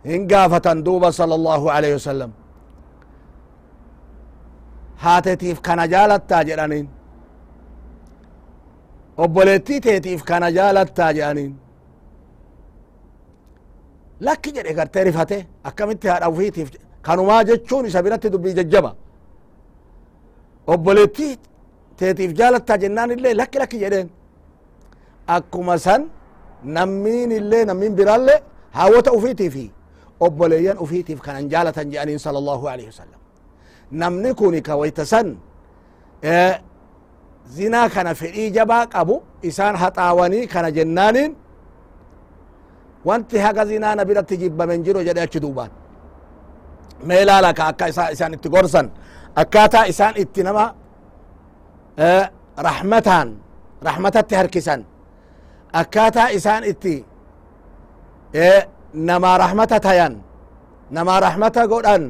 hin 0.09 0.27
gaafatan 0.31 0.83
duuba 0.85 1.11
sala 1.11 1.35
allahu 1.39 1.69
alayhi 1.75 1.93
wasalam 1.99 2.31
haatetiif 5.03 5.61
kana 5.67 5.87
jaalattaa 5.93 6.43
jedhaniin 6.49 6.87
obboleettii 9.17 9.79
teetiif 9.85 10.23
kana 10.23 10.49
jaalattaa 10.57 11.11
jedhaniin 11.17 11.53
lakki 14.27 14.51
jedhe 14.55 14.73
gartee 14.79 15.03
rifate 15.03 15.37
akkamitti 15.69 16.07
haadha 16.07 16.29
ufiitiif 16.33 16.69
kanumaa 17.07 17.43
jechuun 17.49 17.85
isa 17.85 18.03
biratti 18.03 18.29
dubbii 18.33 18.53
jajjaba 18.59 18.91
obboleettii 20.67 21.37
teetiif 21.97 22.31
jaalattaa 22.39 22.77
jennaan 22.83 23.11
illee 23.11 23.33
lakki 23.41 23.59
lakki 23.59 23.77
jedheen 23.83 24.09
akkuma 25.27 25.77
san 25.77 26.01
nammiin 26.63 27.31
illee 27.31 27.65
nammiin 27.65 27.95
biraallee 27.95 28.39
haawwata 28.77 29.11
ufiitiifi 29.17 29.71
obboleeyyan 30.19 30.77
ufiitiif 30.83 31.19
kanan 31.21 31.49
jaalatan 31.49 31.91
jedhaniin 31.91 32.19
sala 32.19 32.37
allahu 32.37 32.67
alaihi 32.67 32.89
wasalam 32.93 33.19
namni 33.91 34.33
kuni 34.33 34.61
ka 34.61 34.75
wayta 34.81 35.05
san 35.05 35.27
zinaa 37.55 37.89
kana 37.89 38.11
fedhii 38.15 38.49
jabaa 38.57 38.85
qabu 38.93 39.15
isaan 39.49 39.75
haxaawanii 39.75 40.47
kana 40.47 40.71
jennaaniin 40.77 41.31
wanti 43.05 43.37
haga 43.45 43.65
zinaa 43.65 43.95
na 43.95 44.05
biratti 44.05 44.37
jibbamen 44.41 44.83
jiro 44.85 45.03
jedhe 45.07 45.21
achi 45.21 45.39
duubaan 45.43 45.71
mee 47.07 47.21
ilaala 47.23 47.53
ka 47.53 47.63
akka 47.71 47.85
isaan 48.15 48.33
itti 48.37 48.49
gorsan 48.55 48.87
akkaataa 49.35 49.85
isaan 49.91 50.15
itti 50.17 50.43
nama 50.43 50.75
rahmataan 52.57 53.37
rahmatatti 53.83 54.35
harkisan 54.35 54.85
akkaataa 55.73 56.27
isaan 56.37 56.63
itti 56.63 57.05
namaa 58.93 59.37
rahmata 59.37 59.79
tayan 59.79 60.13
namaa 60.91 61.19
rahmata 61.19 61.67
godhan 61.67 62.03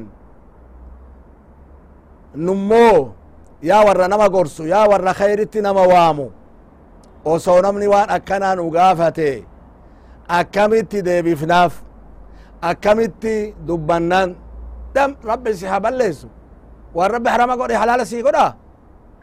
nummoo 2.34 3.14
yaa 3.62 3.84
warra 3.86 4.08
nama 4.08 4.28
gorsu 4.28 4.62
yaa 4.66 4.86
warra 4.90 5.14
khayritti 5.14 5.60
nama 5.62 5.82
waamu 5.92 6.26
osoo 7.24 7.60
namni 7.62 7.86
waan 7.88 8.10
akkanaa 8.10 8.54
nu 8.56 8.70
gaafate 8.70 9.44
akkamitti 10.28 10.98
deebifnaaf 11.06 11.72
akkamitti 12.70 13.54
dubbannan 13.66 14.28
dam 14.94 15.10
rabbi 15.24 15.54
si 15.54 15.66
balleessu 15.84 16.28
waan 16.96 17.10
rabbi 17.16 17.28
harama 17.34 17.54
godhe 17.60 17.76
halaala 17.82 18.04
sii 18.10 18.22
godha 18.26 18.46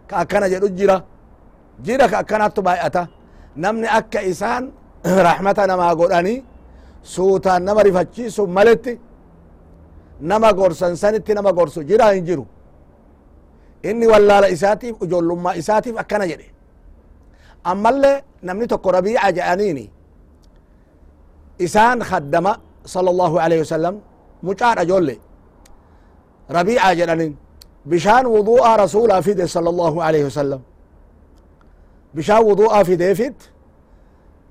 ka 0.10 0.16
akkana 0.24 0.48
jedhu 0.54 0.68
jira. 0.78 0.98
Jira 1.86 2.06
ka 2.12 2.18
akkanattu 2.24 2.62
baay'ata. 2.68 3.04
Namni 3.64 3.88
akka 4.00 4.20
isaan 4.32 4.64
rahmata 5.28 5.64
namaa 5.72 5.94
godhanii 6.00 6.40
suutaan 7.14 7.64
nama 7.68 7.82
rifachiisu 7.88 8.44
maletti 8.58 8.94
nama 10.30 10.50
gorsan 10.60 10.94
sanitti 11.02 11.32
nama 11.38 11.52
gorsu 11.58 11.80
jira 11.90 12.08
hin 12.16 12.26
jiru. 12.30 12.46
Inni 13.90 14.06
wallaala 14.12 14.48
isaatiif 14.56 14.96
ijoollummaa 15.06 15.56
isaatiif 15.62 15.96
akkana 16.04 16.26
jedhe. 16.32 16.48
Ammallee 17.72 18.18
namni 18.48 18.66
tokko 18.72 18.92
rabiica 18.98 19.32
jedhaniini 19.38 19.86
isaan 21.66 22.00
kaddama 22.10 22.52
sala 22.94 23.10
allahu 23.14 23.36
alaihi 23.46 23.62
wasalam 23.66 23.96
mucaadha 24.48 24.84
joolle 24.90 25.16
rabiica 26.58 26.90
jedhanin 27.00 27.32
بشان 27.86 28.26
وضوء 28.26 28.68
رسول 28.76 29.12
أفيد 29.12 29.46
صلى 29.46 29.70
الله 29.70 30.04
عليه 30.04 30.26
وسلم. 30.26 30.62
بشان 32.14 32.38
وضوء 32.38 32.82
أفيد 32.82 32.98
ديفيد 32.98 33.36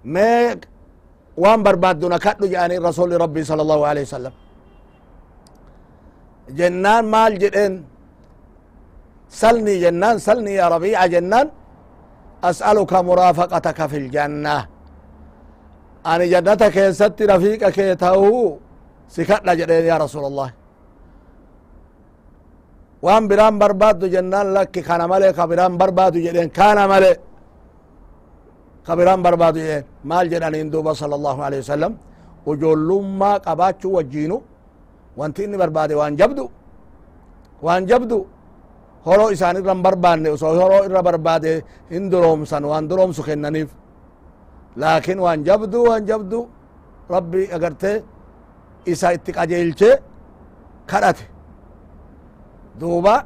ما 0.05 0.57
وان 1.37 1.62
برباد 1.62 1.99
دون 2.01 2.17
كتلو 2.17 2.47
جاني 2.47 2.75
يعني 2.75 2.79
رسول 2.79 3.21
ربي 3.21 3.45
صلى 3.45 3.62
الله 3.62 3.87
عليه 3.87 4.03
وسلم. 4.03 4.33
جنان 6.51 7.05
مال 7.05 7.38
جدين 7.38 7.85
سلني 9.29 9.81
جنان 9.81 10.19
سلني 10.19 10.55
يا 10.55 10.69
ربيع 10.69 11.07
جنان. 11.07 11.49
أسألك 12.45 12.93
مرافقتك 12.93 13.87
في 13.87 13.97
الجنة. 13.97 14.67
أنا 16.07 16.25
جنتك 16.25 16.77
يا 16.77 16.91
ستي 16.91 17.25
رفيقك 17.25 17.79
يا 17.79 17.95
تاو 17.95 18.59
سكتنا 19.09 19.55
جدين 19.55 19.85
يا 19.85 19.97
رسول 19.97 20.25
الله. 20.25 20.58
وان 23.07 23.23
بران 23.31 23.55
برباد 23.63 24.01
جنان 24.15 24.47
لك 24.57 24.75
كان 24.89 25.03
ملي 25.13 25.29
كبران 25.39 25.73
برباد 25.81 26.15
جدين 26.25 26.49
كان 26.59 26.79
ملي 26.93 27.13
كبران 28.87 29.21
برباد 29.25 29.55
جدين 29.59 29.83
مال 30.11 30.27
جنان 30.33 30.55
اندوبا 30.63 30.93
صلى 31.03 31.15
الله 31.19 31.37
عليه 31.47 31.59
وسلم 31.65 31.93
وجولما 32.49 33.33
قباتشو 33.47 33.89
وجينو 33.97 34.39
وانتيني 35.19 35.57
برباد 35.63 35.91
وان 36.01 36.13
جبدو 36.21 36.47
وان 37.67 37.83
جبدو 37.91 38.21
horoo 39.09 39.31
isaan 39.35 39.57
irra 39.61 39.73
hin 39.75 39.83
barbaanne 39.87 40.29
osoo 40.37 40.53
horoo 40.61 40.83
irra 40.89 41.01
barbaade 41.09 41.53
hin 41.93 42.05
duroomsan 42.13 42.63
waan 42.71 42.85
duroomsu 42.91 43.23
kennaniif 43.29 43.71
laakin 44.83 45.19
waan 45.25 45.41
jabdu 45.49 45.79
waan 45.89 46.03
jabdu 46.11 46.39
rabbi 47.15 47.43
agarte 47.57 47.93
isa 48.93 49.09
itti 49.17 49.31
qajeelche 49.39 49.91
kadhate 52.79 52.81
duuba 52.81 53.25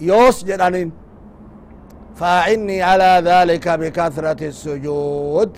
yoos 0.00 0.44
jedhanin 0.44 0.92
faacinnii 2.14 2.80
calaa 2.80 3.20
dhalika 3.20 3.78
bikathrati 3.78 4.46
الsujud 4.46 5.50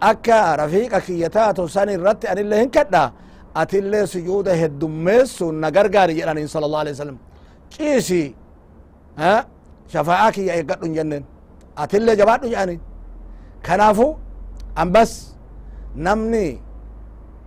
akka 0.00 0.56
rafiiqa 0.56 1.00
kiyya 1.00 1.30
taatu 1.30 1.68
san 1.68 1.88
irratti 1.88 2.26
anillee 2.28 2.60
hin 2.60 2.70
kadha 2.70 3.12
atillee 3.54 4.06
sujuuda 4.06 4.54
heddummeessun 4.54 5.54
na 5.54 5.70
gargaari 5.70 6.14
jedhanin 6.14 6.48
sala 6.48 6.66
allah 6.66 6.80
alih 6.80 6.92
wasalam 6.92 7.18
ciisi 7.70 8.34
shafa'aa 9.92 10.32
kiyya 10.32 10.54
eeggadhu 10.54 10.84
hin 10.86 10.94
jennen 10.94 11.24
atillee 11.76 12.16
jabaadhu 12.16 12.48
jedhani 12.48 12.80
kanaafu 13.62 14.16
ambas 14.74 15.34
namni 15.94 16.60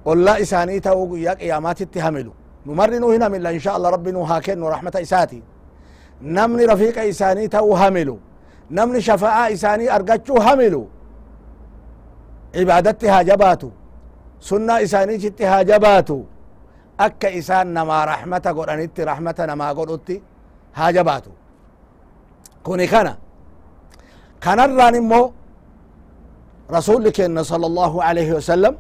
ollaa 0.06 0.38
isaanii 0.38 0.80
ta'uu 0.82 1.08
guyyaa 1.08 1.36
ممرنو 2.66 3.12
هنا 3.12 3.28
من 3.28 3.46
إن 3.46 3.60
شاء 3.60 3.78
الله 3.78 3.90
ربي 3.90 4.12
نو 4.12 4.24
هاكن 4.24 4.64
رحمه 4.64 4.96
إساتي. 4.96 5.42
نمني 6.22 6.66
رفيق 6.66 6.98
إساني 7.12 7.48
تو 7.48 7.74
هاملو 7.74 8.18
نمني 8.72 9.02
شفاء 9.02 9.54
إساني 9.54 9.86
ارغچو 9.96 10.36
هاملو 10.46 10.84
عبادتي 12.56 13.08
هاجباتو. 13.10 13.70
سنة 14.40 14.84
إساني 14.84 15.18
جت 15.18 15.42
هاجباتو. 15.42 16.20
أك 17.00 17.26
إسان 17.26 17.74
نما 17.74 18.06
رحمة 18.06 18.46
قرانيت 18.58 19.00
رحمة 19.00 19.40
نما 19.50 19.68
قرانيت 19.78 20.10
هاجباتو. 20.76 21.32
كوني 22.64 22.88
كان. 22.88 23.08
كان 24.42 24.60
الران 24.60 24.96
مو 25.12 25.22
رسول 26.72 27.04
لكن 27.06 27.44
صلى 27.44 27.66
الله 27.66 28.04
عليه 28.04 28.30
وسلم. 28.38 28.74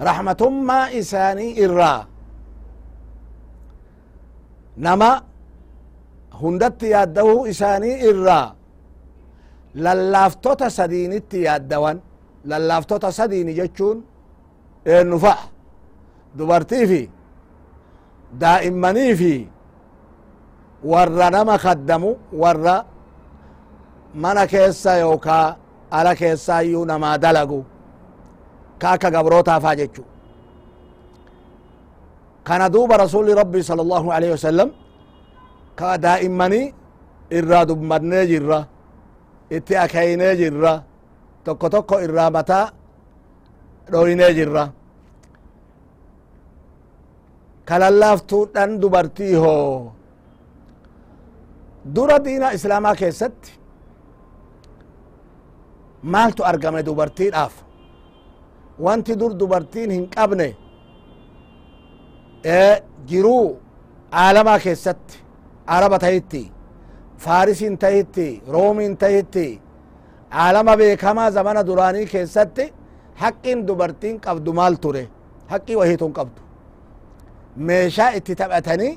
رحمة 0.00 0.42
ما 0.68 0.80
إساني 0.98 1.64
إرّا. 1.64 1.94
Nama 4.76 5.10
hundatti 6.40 6.90
yaaddahuu 6.90 7.46
isaanii 7.52 7.96
irraa 8.10 8.54
lallaaftota 9.84 10.70
sadiinitti 10.70 11.42
yaaddawan 11.46 11.96
lallaaftota 12.50 13.12
sadiini 13.18 13.54
jechuun 13.60 13.98
eennu 14.94 15.18
fa'a 15.24 15.44
dubartii 16.38 16.86
fi 16.90 17.00
daa'immanii 18.40 19.14
fi 19.20 19.32
warra 20.92 21.30
nama 21.30 21.58
kaddamu 21.58 22.10
warra 22.42 22.76
mana 24.14 24.46
keessa 24.52 24.96
yookaa 25.04 25.56
ala 25.90 26.14
keessaayyuu 26.20 26.84
namaa 26.90 27.18
dalagu 27.24 27.60
ka 28.80 28.90
akka 28.94 29.10
gabrootaafaa 29.10 29.74
jechu 29.80 30.02
kana 32.46 32.66
duuba 32.74 32.94
rasuli 33.04 33.32
rabbi 33.40 33.60
sala 33.68 33.82
allahu 33.86 34.08
alaihi 34.16 34.32
wasalam 34.36 34.68
ka 35.78 35.90
daa'immanii 36.04 36.66
irraa 37.38 37.64
dubbannee 37.70 38.24
jirra 38.30 38.58
itti 39.56 39.74
akaynee 39.84 40.32
jirra 40.40 40.72
tokko 41.44 41.66
tokko 41.74 41.96
irraa 42.06 42.30
mataa 42.36 42.66
dhoynee 43.92 44.30
jirra 44.38 44.64
kalallaaftuudhan 47.68 48.70
dubartii 48.82 49.34
hoo 49.42 49.92
dura 51.94 52.18
diina 52.24 52.48
islaamaa 52.56 52.94
keessatti 53.00 53.50
maaltu 56.12 56.42
argame 56.50 56.82
dubartiidhaaf 56.88 57.54
wanti 58.84 59.12
dur 59.20 59.32
dubartiin 59.40 59.90
hin 59.96 60.04
qabne 60.16 60.48
araba 65.74 65.98
tahitti 66.04 66.42
faarisiin 67.24 67.76
tahitti 67.82 68.26
roomiin 68.54 68.96
tahitti 69.02 69.46
caalama 70.34 70.74
beekamaa 70.80 71.30
zamana 71.36 71.62
duraanii 71.68 72.06
keessatti 72.12 72.64
haqqiin 73.22 73.66
dubartiin 73.68 74.16
qabdu 74.26 74.50
maal 74.58 74.74
ture 74.82 75.02
haqqii 75.52 75.76
wahiitun 75.80 76.12
qabdu 76.18 76.40
meeshaa 77.68 78.10
itti 78.18 78.34
taphatanii 78.40 78.92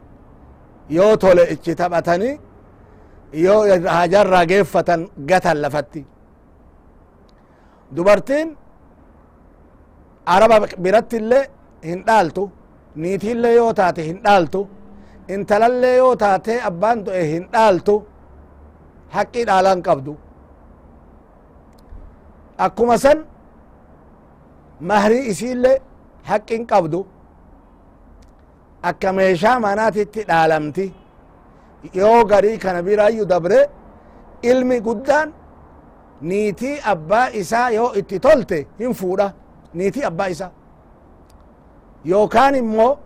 yoo 0.98 1.14
tole 1.24 1.44
itti 1.54 1.76
taphatanii 1.82 2.34
yoo 3.46 3.62
hajarraa 3.98 4.46
geeffatan 4.52 5.02
gatan 5.30 5.58
lafatti 5.64 6.02
dubartiin 7.96 8.48
araba 10.36 10.58
biratti 10.84 11.16
illee 11.22 11.44
hin 11.90 12.00
dhaaltu 12.08 12.44
hin 14.08 14.18
dhaaltu 14.26 14.62
intalallee 15.34 15.96
yoo 16.02 16.16
taate 16.24 16.54
abbaan 16.70 16.98
du'e 17.06 17.24
hin 17.32 17.44
dhaaltu 17.54 17.96
haqqii 19.16 19.46
dhaalan 19.50 19.80
qabdu 19.88 20.14
akkuma 22.66 22.98
san 23.04 23.20
mahrii 24.90 25.24
isiillee 25.32 25.78
haqqin 26.30 26.64
qabdu 26.72 27.00
akka 28.90 29.10
meeshaa 29.18 29.58
manaatitti 29.66 30.22
dhaalamti 30.30 30.86
yoo 32.00 32.20
garii 32.32 32.58
kana 32.64 32.82
birayyu 32.88 33.26
dabre 33.34 33.60
ilmi 34.52 34.78
guddaan 34.88 35.28
niitii 36.30 36.76
abbaa 36.94 37.28
isaa 37.42 37.70
yoo 37.78 37.90
itti 38.00 38.18
tolte 38.26 38.58
hin 38.80 38.94
fuudha 39.00 39.28
niitii 39.74 40.04
abbaa 40.12 40.28
isaa 40.36 40.52
yookaan 42.06 42.56
immoo 42.56 43.00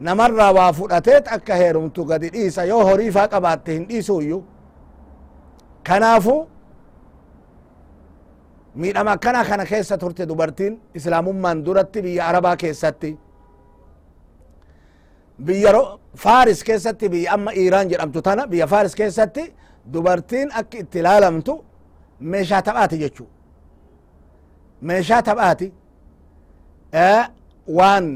namarraa 0.00 0.52
waa 0.52 0.72
fudhateet 0.72 1.28
akka 1.32 1.54
heerumtu 1.54 2.04
gadi 2.04 2.28
dhiisa 2.32 2.64
yoo 2.64 2.84
horiifaa 2.84 3.28
qabaatte 3.28 3.72
hin 3.72 3.86
dhiisuyyu 3.88 4.44
kanaafu 5.88 6.34
miidhama 8.74 9.12
akkana 9.12 9.44
kana 9.44 9.64
keessa 9.66 9.98
turte 9.98 10.26
dubartiin 10.28 10.80
islaamummaan 10.94 11.64
duratti 11.66 12.02
biyya 12.02 12.26
arabaa 12.28 12.56
keessatti. 12.56 13.18
Biyya 15.46 15.72
faaris 16.16 16.64
keessatti 16.64 17.08
biyya 17.08 17.32
amma 17.34 17.50
iiraan 17.52 17.88
jedhamtu 17.90 18.22
tana 18.22 18.46
biyya 18.46 18.66
faaris 18.66 18.94
keessatti 18.94 19.54
dubartiin 19.92 20.50
akka 20.60 20.78
itti 20.78 20.98
ilaalamtu 20.98 21.64
meeshaa 22.20 22.62
taphaati 22.62 22.98
jechuu. 22.98 23.28
Meeshaa 24.80 25.22
taphaati 25.22 25.72
waan 27.78 28.06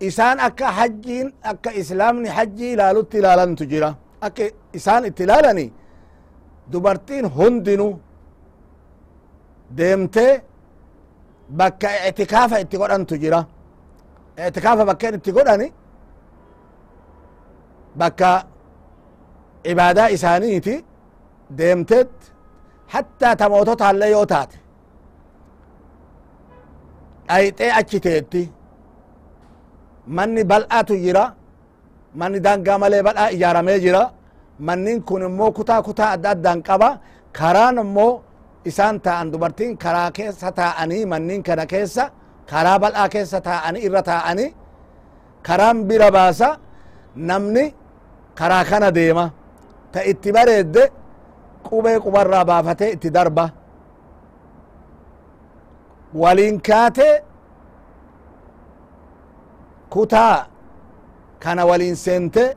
isaan 0.00 0.38
akka 0.40 0.66
hajjiin 0.78 1.28
akka 1.42 1.70
islaamni 1.80 2.28
hajjii 2.28 2.72
ilaalutti 2.72 3.18
ilaalantu 3.18 3.64
jira. 3.72 3.94
Akka 4.20 4.42
isaan 4.78 5.04
itti 5.08 5.22
ilaalani 5.24 5.66
dubartiin 6.72 7.26
hundinu 7.36 7.88
deemtee 9.76 10.32
bakka 11.58 11.88
itikaafa 12.08 12.56
itti 12.64 12.76
godhantu 12.78 13.14
jira. 13.22 13.40
Itikaafa 14.48 14.84
bakkeen 14.90 15.14
itti 15.18 15.32
godhani 15.32 15.66
bakka 17.98 18.30
ibaadaa 19.64 20.08
isaaniiti 20.16 20.74
deemteet. 21.58 22.12
Hattaa 22.86 23.36
tamoototaallee 23.36 24.10
yoo 24.10 24.26
taate 24.26 24.56
dhayxee 27.28 27.70
achi 27.80 27.98
teetti 28.04 28.42
manni 30.16 30.42
bal'aatu 30.50 30.94
jira. 31.04 31.24
Manni 32.20 32.38
daangaa 32.46 32.78
malee 32.82 33.02
bal'aa 33.06 33.30
ijaaramee 33.36 33.78
jira. 33.84 34.02
Mannin 34.66 34.98
kun 35.08 35.22
immoo 35.28 35.50
kutaa 35.56 35.82
kutaa 35.86 36.10
adda 36.14 36.30
addaan 36.34 36.60
qaba. 36.68 36.88
Karaan 37.38 37.76
immoo 37.84 38.12
isaan 38.70 38.96
ta'an 39.04 39.26
dubartiin 39.32 39.72
karaa 39.82 40.10
keessa 40.16 40.48
taa'anii 40.58 41.04
mannin 41.12 41.42
kana 41.46 41.64
keessa 41.72 42.04
karaa 42.50 42.78
bal'aa 42.82 43.08
keessa 43.14 43.38
taa'anii 43.48 43.82
irra 43.86 44.02
taa'anii 44.10 44.50
karaan 45.46 45.78
bira 45.88 46.08
baasa. 46.16 46.48
Namni 47.28 47.64
karaa 48.38 48.64
kana 48.70 48.88
deema. 48.96 49.26
Ta 49.92 50.00
itti 50.10 50.28
bareedde 50.36 50.82
qubee 51.68 51.98
qubarraa 52.04 52.44
baafatee 52.50 52.90
itti 52.94 53.08
darba 53.16 53.44
waliin 56.14 56.60
kaatee 56.62 57.24
kutaa 59.90 60.46
kana 61.38 61.64
waliin 61.64 61.96
seente 61.96 62.56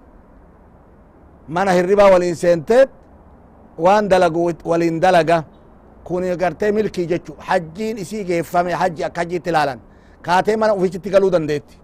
mana 1.47 1.71
hirribaa 1.71 2.09
waliin 2.11 2.35
seenteet 2.35 2.89
waan 3.77 4.09
dalagu 4.09 4.51
waliin 4.65 4.99
dalaga. 5.01 5.43
Kun 6.03 6.23
gartee 6.37 6.71
milkii 6.71 7.05
jechu 7.07 7.35
hajjiin 7.37 7.97
isii 7.97 8.23
geeffame 8.25 8.73
hajji 8.73 9.03
akka 9.03 9.21
hajjiitti 9.21 9.49
ilaalan. 9.49 9.79
Kaatee 10.21 10.55
mana 10.57 10.73
ufichitti 10.73 11.09
galuu 11.09 11.31
dandeetti. 11.31 11.79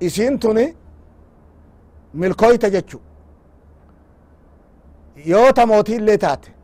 Isiin 0.00 0.38
tuni 0.38 0.76
milkooyta 2.14 2.70
jechu 2.70 3.00
yoo 5.26 5.52
ta 5.52 5.66
mootii 5.66 6.18
taate 6.18 6.54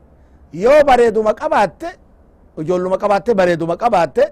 yoo 0.53 0.83
bareeduma 0.85 1.33
qabaatte 1.33 1.99
ijoolluma 2.61 2.97
qabaatte 3.03 3.31
bareeduma 3.39 3.75
qabaatte 3.83 4.23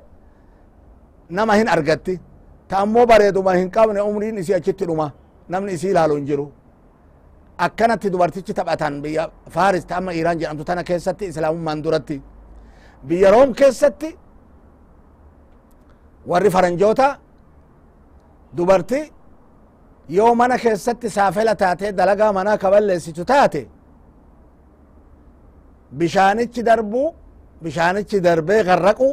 nama 1.38 1.54
hin 1.60 1.68
argatti 1.76 2.14
ta 2.70 2.76
ammoo 2.84 3.06
bareeduma 3.12 3.52
hin 3.60 3.70
qabne 3.76 4.02
umriin 4.10 4.38
isii 4.42 4.56
achitti 4.60 4.86
dhuma. 4.90 5.08
Namni 5.50 5.72
isii 5.78 5.90
ilaalu 5.94 6.16
hin 6.16 6.26
jiru. 6.30 6.46
Akkanatti 7.66 8.10
dubartichi 8.14 8.54
taphatan 8.54 8.94
biyya 9.04 9.24
faaris 9.56 9.86
ta 9.90 9.94
amma 9.98 10.12
iiraan 10.14 10.40
jedhamtu 10.40 10.64
tana 10.70 10.84
keessatti 10.84 11.26
islaamummaan 11.32 11.84
duratti. 11.84 12.18
Biyya 13.08 13.30
room 13.32 13.54
keessatti 13.60 14.10
warri 16.28 16.50
faranjoota 16.56 17.08
dubarti 18.58 19.00
yoo 20.18 20.36
mana 20.36 20.58
keessatti 20.64 21.10
saafela 21.18 21.54
taate 21.62 21.88
dalagaa 21.98 22.32
manaa 22.38 22.58
kaballeessitu 22.64 23.26
taate 23.32 23.62
bishaanichi 25.98 26.62
darbu 26.64 27.04
bishaanichi 27.66 28.18
darbee 28.26 28.62
garraqu 28.70 29.08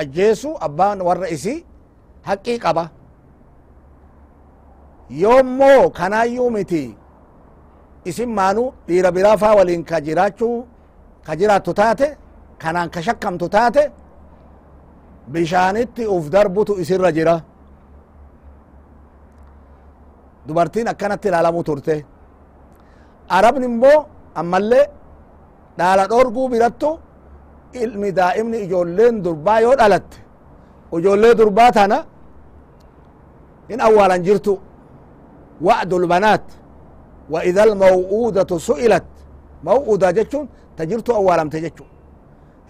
ajjeesu 0.00 0.50
abbaan 0.66 0.98
warra 1.08 1.28
isii 1.36 1.58
haqqii 2.28 2.58
qaba. 2.64 2.84
Yoommoo 5.22 5.90
kanaayyuu 5.98 6.50
miti. 6.56 6.82
Isin 8.10 8.30
maanu 8.38 8.62
dhiira 8.88 9.10
biraa 9.16 9.36
faa 9.42 9.54
waliin 9.58 9.82
ka 9.90 9.96
jiraachuu 10.06 10.56
ka 11.26 11.32
jiraattu 11.40 11.72
taate 11.80 12.06
kanaan 12.62 12.88
ka 12.94 13.00
shakkamtu 13.06 13.46
taate 13.54 13.82
bishaanitti 15.32 16.02
uf 16.14 16.24
darbutu 16.34 16.72
isirra 16.82 17.10
jira. 17.16 17.36
Dubartiin 20.46 20.88
akkanatti 20.92 21.28
ilaalamu 21.28 21.62
turte. 21.68 21.96
Arabni 23.36 23.64
immoo 23.70 23.98
ammallee 24.40 24.84
dhaala 25.78 26.04
dhorguu 26.12 26.48
birattu 26.52 26.90
ilmi 27.72 28.12
daa'imni 28.16 28.58
ijoolleen 28.64 29.22
durbaa 29.24 29.60
yoo 29.60 29.74
dhalatte 29.80 30.16
ijoollee 30.98 31.34
durbaa 31.38 31.70
tana 31.72 32.04
hin 33.68 33.80
awwaalan 33.80 34.22
jirtu. 34.22 34.58
Wa'du 35.66 35.98
lbanaat 35.98 36.46
wa 37.30 37.44
ida 37.44 37.62
almaw'uudatu 37.62 38.60
su'ilat. 38.60 39.06
Maw'uda 39.64 40.12
jechuun 40.12 40.48
ta 40.76 40.86
jirtu 40.86 41.10
awwaalamte 41.14 41.60
jechu 41.60 41.84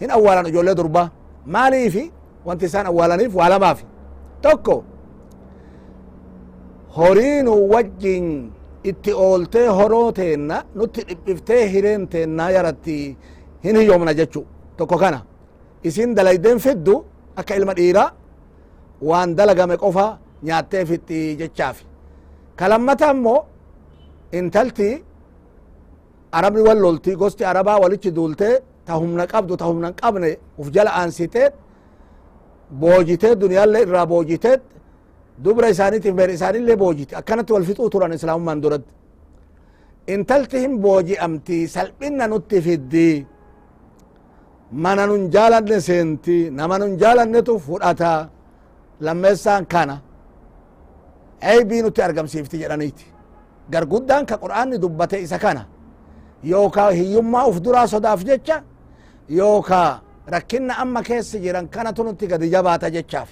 hin 0.01 0.11
awwaalan 0.11 0.47
ijoollee 0.47 0.75
durbaa. 0.81 1.09
Maaliifi? 1.47 2.13
Wanti 2.47 2.65
isaan 2.67 2.87
awwaalaniif 2.87 3.35
waa 3.35 3.49
lamaafi. 3.49 3.85
Tokko 4.43 4.85
horiinu 6.97 7.55
wajjin 7.73 8.53
itti 8.85 9.13
ooltee 9.13 9.69
horoo 9.69 10.13
teenna 10.13 10.63
nutti 10.75 11.01
dhiphiftee 11.09 11.69
hireen 11.73 12.09
teennaa 12.09 12.51
yaratti 12.51 13.17
hin 13.65 13.77
hiyyoomna 13.77 14.15
jechu 14.15 14.47
tokko 14.81 14.97
kana 15.05 15.21
isin 15.89 16.11
dalaydeen 16.17 16.59
fiddu 16.65 16.95
akka 17.41 17.53
ilma 17.59 17.73
dhiiraa 17.79 18.09
waan 19.09 19.29
dalagame 19.39 19.77
qofa 19.85 20.07
nyaattee 20.47 20.83
fixxi 20.91 21.21
jechaafi 21.41 21.85
kalammata 22.61 23.07
ammoo 23.13 23.41
intalti 24.39 24.89
arabni 26.39 26.63
wal 26.69 26.79
lolti 26.85 27.11
gosti 27.23 27.43
arabaa 27.53 27.79
walichi 27.83 28.11
duultee 28.17 28.55
ta 28.87 28.93
humna 29.01 29.25
qabdu 29.33 29.53
ta 29.61 29.65
humna 29.71 29.89
qabne 30.01 30.31
uf 30.61 30.69
jala 30.75 30.91
aansiteet 31.01 31.53
boojitee 32.83 33.35
duniyaallee 33.43 33.83
irraa 33.87 34.07
boojiteet 34.13 34.63
dubra 35.45 35.67
isaaniitiif 35.75 36.15
beer 36.19 36.31
isaanillee 36.37 36.77
boojite 36.83 37.13
akkanatti 37.21 37.53
wal 37.55 37.65
fixuu 37.69 37.89
turan 37.95 38.13
islaamummaan 38.19 38.61
duratti 38.65 38.93
intalti 40.15 40.57
hin 40.65 40.75
booji'amti 40.85 41.59
salphinna 41.75 42.25
nutti 42.33 42.59
fiddi 42.67 43.09
mana 44.73 45.07
nun 45.07 45.31
jaalanne 45.35 45.81
seenti 45.81 46.51
nama 46.51 46.79
nun 46.79 46.93
jaalannetu 47.03 47.59
fudhata 47.67 48.29
lammeessaan 49.01 49.65
kana 49.73 49.97
ceybii 51.43 51.83
nutti 51.83 52.01
argamsiifti 52.03 52.57
jedhaniiti 52.63 53.05
garguddaan 53.73 54.25
ka 54.27 54.37
qur'aanni 54.43 54.77
dubbate 54.83 55.17
isa 55.27 55.39
kana 55.45 55.63
yooka 56.53 56.91
hiyyummaa 56.99 57.47
uf 57.51 57.57
duraa 57.65 57.87
sodaaf 57.93 58.21
jecha 58.29 58.57
yooka 59.39 59.81
rakkinna 60.35 60.75
amma 60.83 61.01
keessa 61.09 61.39
jiran 61.45 61.67
kanatu 61.75 62.01
nutti 62.05 62.27
gadi 62.31 62.47
jabaata 62.55 62.91
jechaaf 62.97 63.29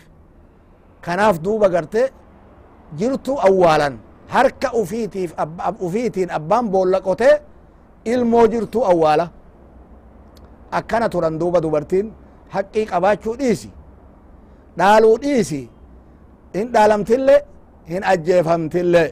kanaaf 1.04 1.36
duuba 1.44 1.68
garte 1.74 2.02
jirtu 2.98 3.32
awwaalan 3.48 3.94
harka 4.34 4.68
ufiitiif 4.80 5.30
ufiitiin 5.86 6.30
abbaan 6.38 6.66
boolla 6.72 6.98
qotee 7.06 7.34
ilmoo 8.12 8.46
jirtu 8.52 8.78
awwaala 8.90 9.24
akkana 10.78 11.08
turan 11.08 11.38
duuba 11.40 11.60
dubartiin 11.64 12.06
haqqii 12.54 12.86
qabaachuu 12.92 13.36
dhiisi 13.40 13.70
dhaaluu 14.78 15.16
dhiisi 15.22 15.60
hin 16.56 16.72
dhaalamtille 16.74 17.36
hin 17.90 18.02
ajjeefamtille 18.12 19.04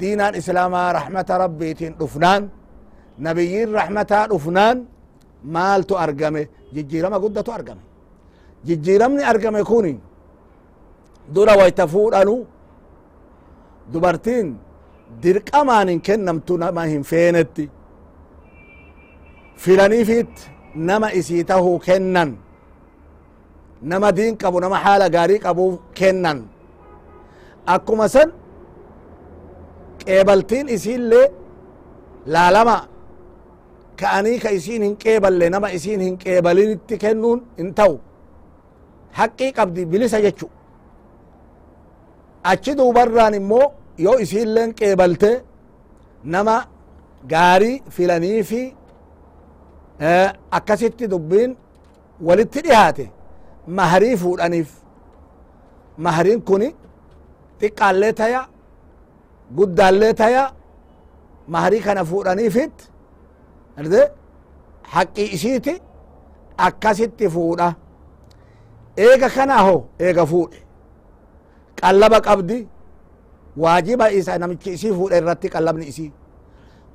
diinaan 0.00 0.34
islaamaa 0.40 0.92
rahmata 0.98 1.38
rabbiitiin 1.44 1.94
dhufnaan 2.00 2.42
nabiyyiin 3.18 3.70
rahmataa 3.78 4.24
dhufnaan 4.32 4.76
maaltu 5.54 5.94
argame 6.04 6.42
jijjiirama 6.74 7.18
guddatu 7.24 7.50
argame 7.52 7.82
jijjiiramni 8.66 9.22
argame 9.32 9.64
kun 9.70 9.86
dura 11.34 11.54
wayta 11.60 11.86
fuudhanu 11.86 12.36
dubartiin 13.92 14.46
dirqamaan 15.22 15.88
hin 15.88 16.00
kennamtu 16.08 16.56
nama 16.62 16.82
hin 16.92 17.02
feenetti 17.10 17.64
filaniifit 19.62 20.32
nama 20.88 21.08
isii 21.18 21.44
tahuu 21.50 21.78
kennan 21.86 22.30
nama 23.90 24.08
diin 24.16 24.36
qabu 24.42 24.60
nama 24.64 24.76
haala 24.84 25.06
gaarii 25.16 25.38
qabu 25.46 25.64
kennan 25.98 26.38
akkuma 27.74 28.06
san 28.14 28.28
qeebaltiin 30.04 30.66
isiillee 30.76 31.26
laalama 32.34 32.76
ka'anii 34.00 34.38
ka 34.44 34.50
isiin 34.58 34.82
hin 34.86 34.94
qeeballe 35.04 35.46
nama 35.54 35.68
isiin 35.76 36.00
hin 36.06 36.16
qeebalinitti 36.24 36.94
kennuun 37.04 37.38
hin 37.58 37.68
ta'u 37.78 37.94
haqqii 39.18 39.52
qabdi 39.58 39.82
bilisa 39.92 40.18
jechu 40.26 40.46
achi 42.52 42.72
duubarraan 42.78 43.34
immoo 43.40 43.66
yoo 44.04 44.16
isiilleen 44.24 44.70
qeebalte 44.80 45.30
nama 46.34 46.56
gaarii 47.32 47.76
filanii 47.96 48.42
fi 48.50 48.60
akkasitti 50.50 51.08
dubbiin 51.10 51.56
walitti 52.20 52.60
dhihaate 52.62 53.10
maharii 53.66 54.16
fuudhaniif 54.16 54.70
mahariin 55.98 56.40
kuni 56.42 56.68
xiqqaallee 57.60 58.12
taya 58.12 58.42
guddaallee 59.56 60.12
taya 60.14 60.52
maharii 61.48 61.80
kana 61.80 62.04
fuudhaniifit 62.04 62.76
arte 63.78 64.02
haqqii 64.94 65.28
isiiti 65.36 65.74
akkasitti 66.66 67.28
fuudha 67.34 67.68
eega 68.96 69.28
kana 69.36 69.56
ho 69.66 69.76
eega 70.00 70.26
fuudhe 70.26 70.58
qallaba 71.80 72.20
qabdi 72.28 72.58
waajiba 73.56 74.10
isa 74.18 74.38
namichi 74.38 74.70
isii 74.76 74.92
fuudhe 74.98 75.16
irratti 75.18 75.48
qallabni 75.54 75.86
isii 75.92 76.12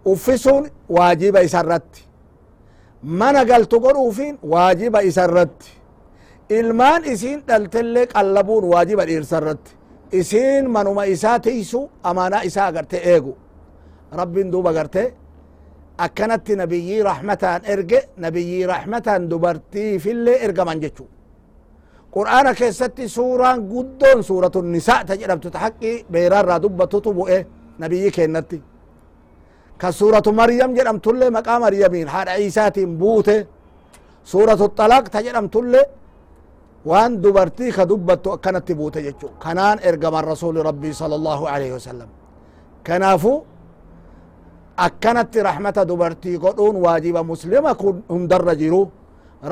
uffisuun 0.05 0.63
waajiba 0.89 1.41
isa 1.47 1.59
irratti 1.63 2.01
mana 3.03 3.43
galtu 3.45 3.79
godhuufin 3.79 4.37
waajiba 4.43 5.01
isa 5.03 5.23
irratti 5.27 5.69
ilmaan 6.49 7.03
isiin 7.13 7.39
dhaltellee 7.47 8.05
qallabuun 8.13 8.63
waajiba 8.73 9.05
dhiirsa 9.09 9.37
irratti 9.41 9.71
isiin 10.19 10.69
manuma 10.75 11.03
isaa 11.05 11.39
tiysu 11.39 11.89
amaanaa 12.03 12.43
isaa 12.49 12.65
agarte 12.71 12.97
eegu 13.13 13.33
rabbin 14.19 14.51
duuba 14.51 14.69
agarte 14.69 15.03
akkanatti 16.05 16.55
nabiyyii 16.61 17.01
rahmataan 17.09 17.61
erge 17.73 17.99
nabiyyii 18.17 18.65
rahmataan 18.73 19.29
dubartiifillee 19.31 20.37
ergaman 20.45 20.79
jechu 20.83 21.05
qur'aana 22.15 22.53
keessatti 22.59 23.09
suuraan 23.09 23.59
guddoon 23.71 24.19
suuratu 24.23 24.61
nisaa 24.61 25.03
ta 25.07 25.13
jedhamtu 25.21 25.49
ta 25.53 25.59
haqqii 25.65 26.05
beeraarraa 26.11 26.59
dubbatutu 26.63 27.09
bu'e 27.17 27.39
nabiyyi 27.79 28.11
kennatti 28.17 28.57
كسورة 29.81 30.27
مريم 30.39 30.69
جرم 30.77 30.97
تولي 31.05 31.27
مقام 31.37 31.61
مريم 31.65 31.93
حار 32.13 32.27
عيسى 32.35 32.65
تنبوت 32.75 33.29
سورة 34.33 34.61
الطلاق 34.69 35.03
تجرم 35.15 35.45
تولي 35.53 35.83
وان 36.89 37.11
دبرتي 37.23 37.67
خدبت 37.77 38.25
كانت 38.43 38.63
تبوت 38.67 38.95
جتشو 39.05 39.27
كانان 39.43 39.77
ارقم 39.87 40.15
الرسول 40.21 40.55
ربي 40.69 40.91
صلى 41.01 41.15
الله 41.19 41.39
عليه 41.53 41.71
وسلم 41.77 42.09
كنافو 42.87 43.33
أكنت 44.85 45.33
رحمة 45.49 45.77
دبرتي 45.89 46.33
قدون 46.43 46.75
واجب 46.85 47.15
مسلمة 47.31 47.71
كن 48.09 48.21
درجرو 48.31 48.81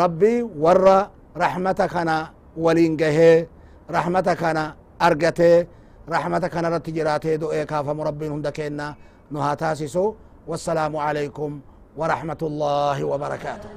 ربي 0.02 0.36
ورى 0.64 1.00
رحمتك 1.44 1.94
أنا 2.04 2.18
ولين 2.66 2.94
رحمتك 3.98 4.42
أنا 4.52 4.66
أرقته 5.06 5.54
رحمتك 6.14 6.54
أنا 6.60 6.68
رتجراته 6.76 7.32
دو 7.42 7.48
إيكا 7.56 7.78
فمربين 7.86 8.32
هندكينا 8.36 8.88
نهاتاسسو 9.32 10.14
والسلام 10.48 10.98
عليكم 10.98 11.60
ورحمة 11.98 12.42
الله 12.42 13.04
وبركاته. 13.04 13.70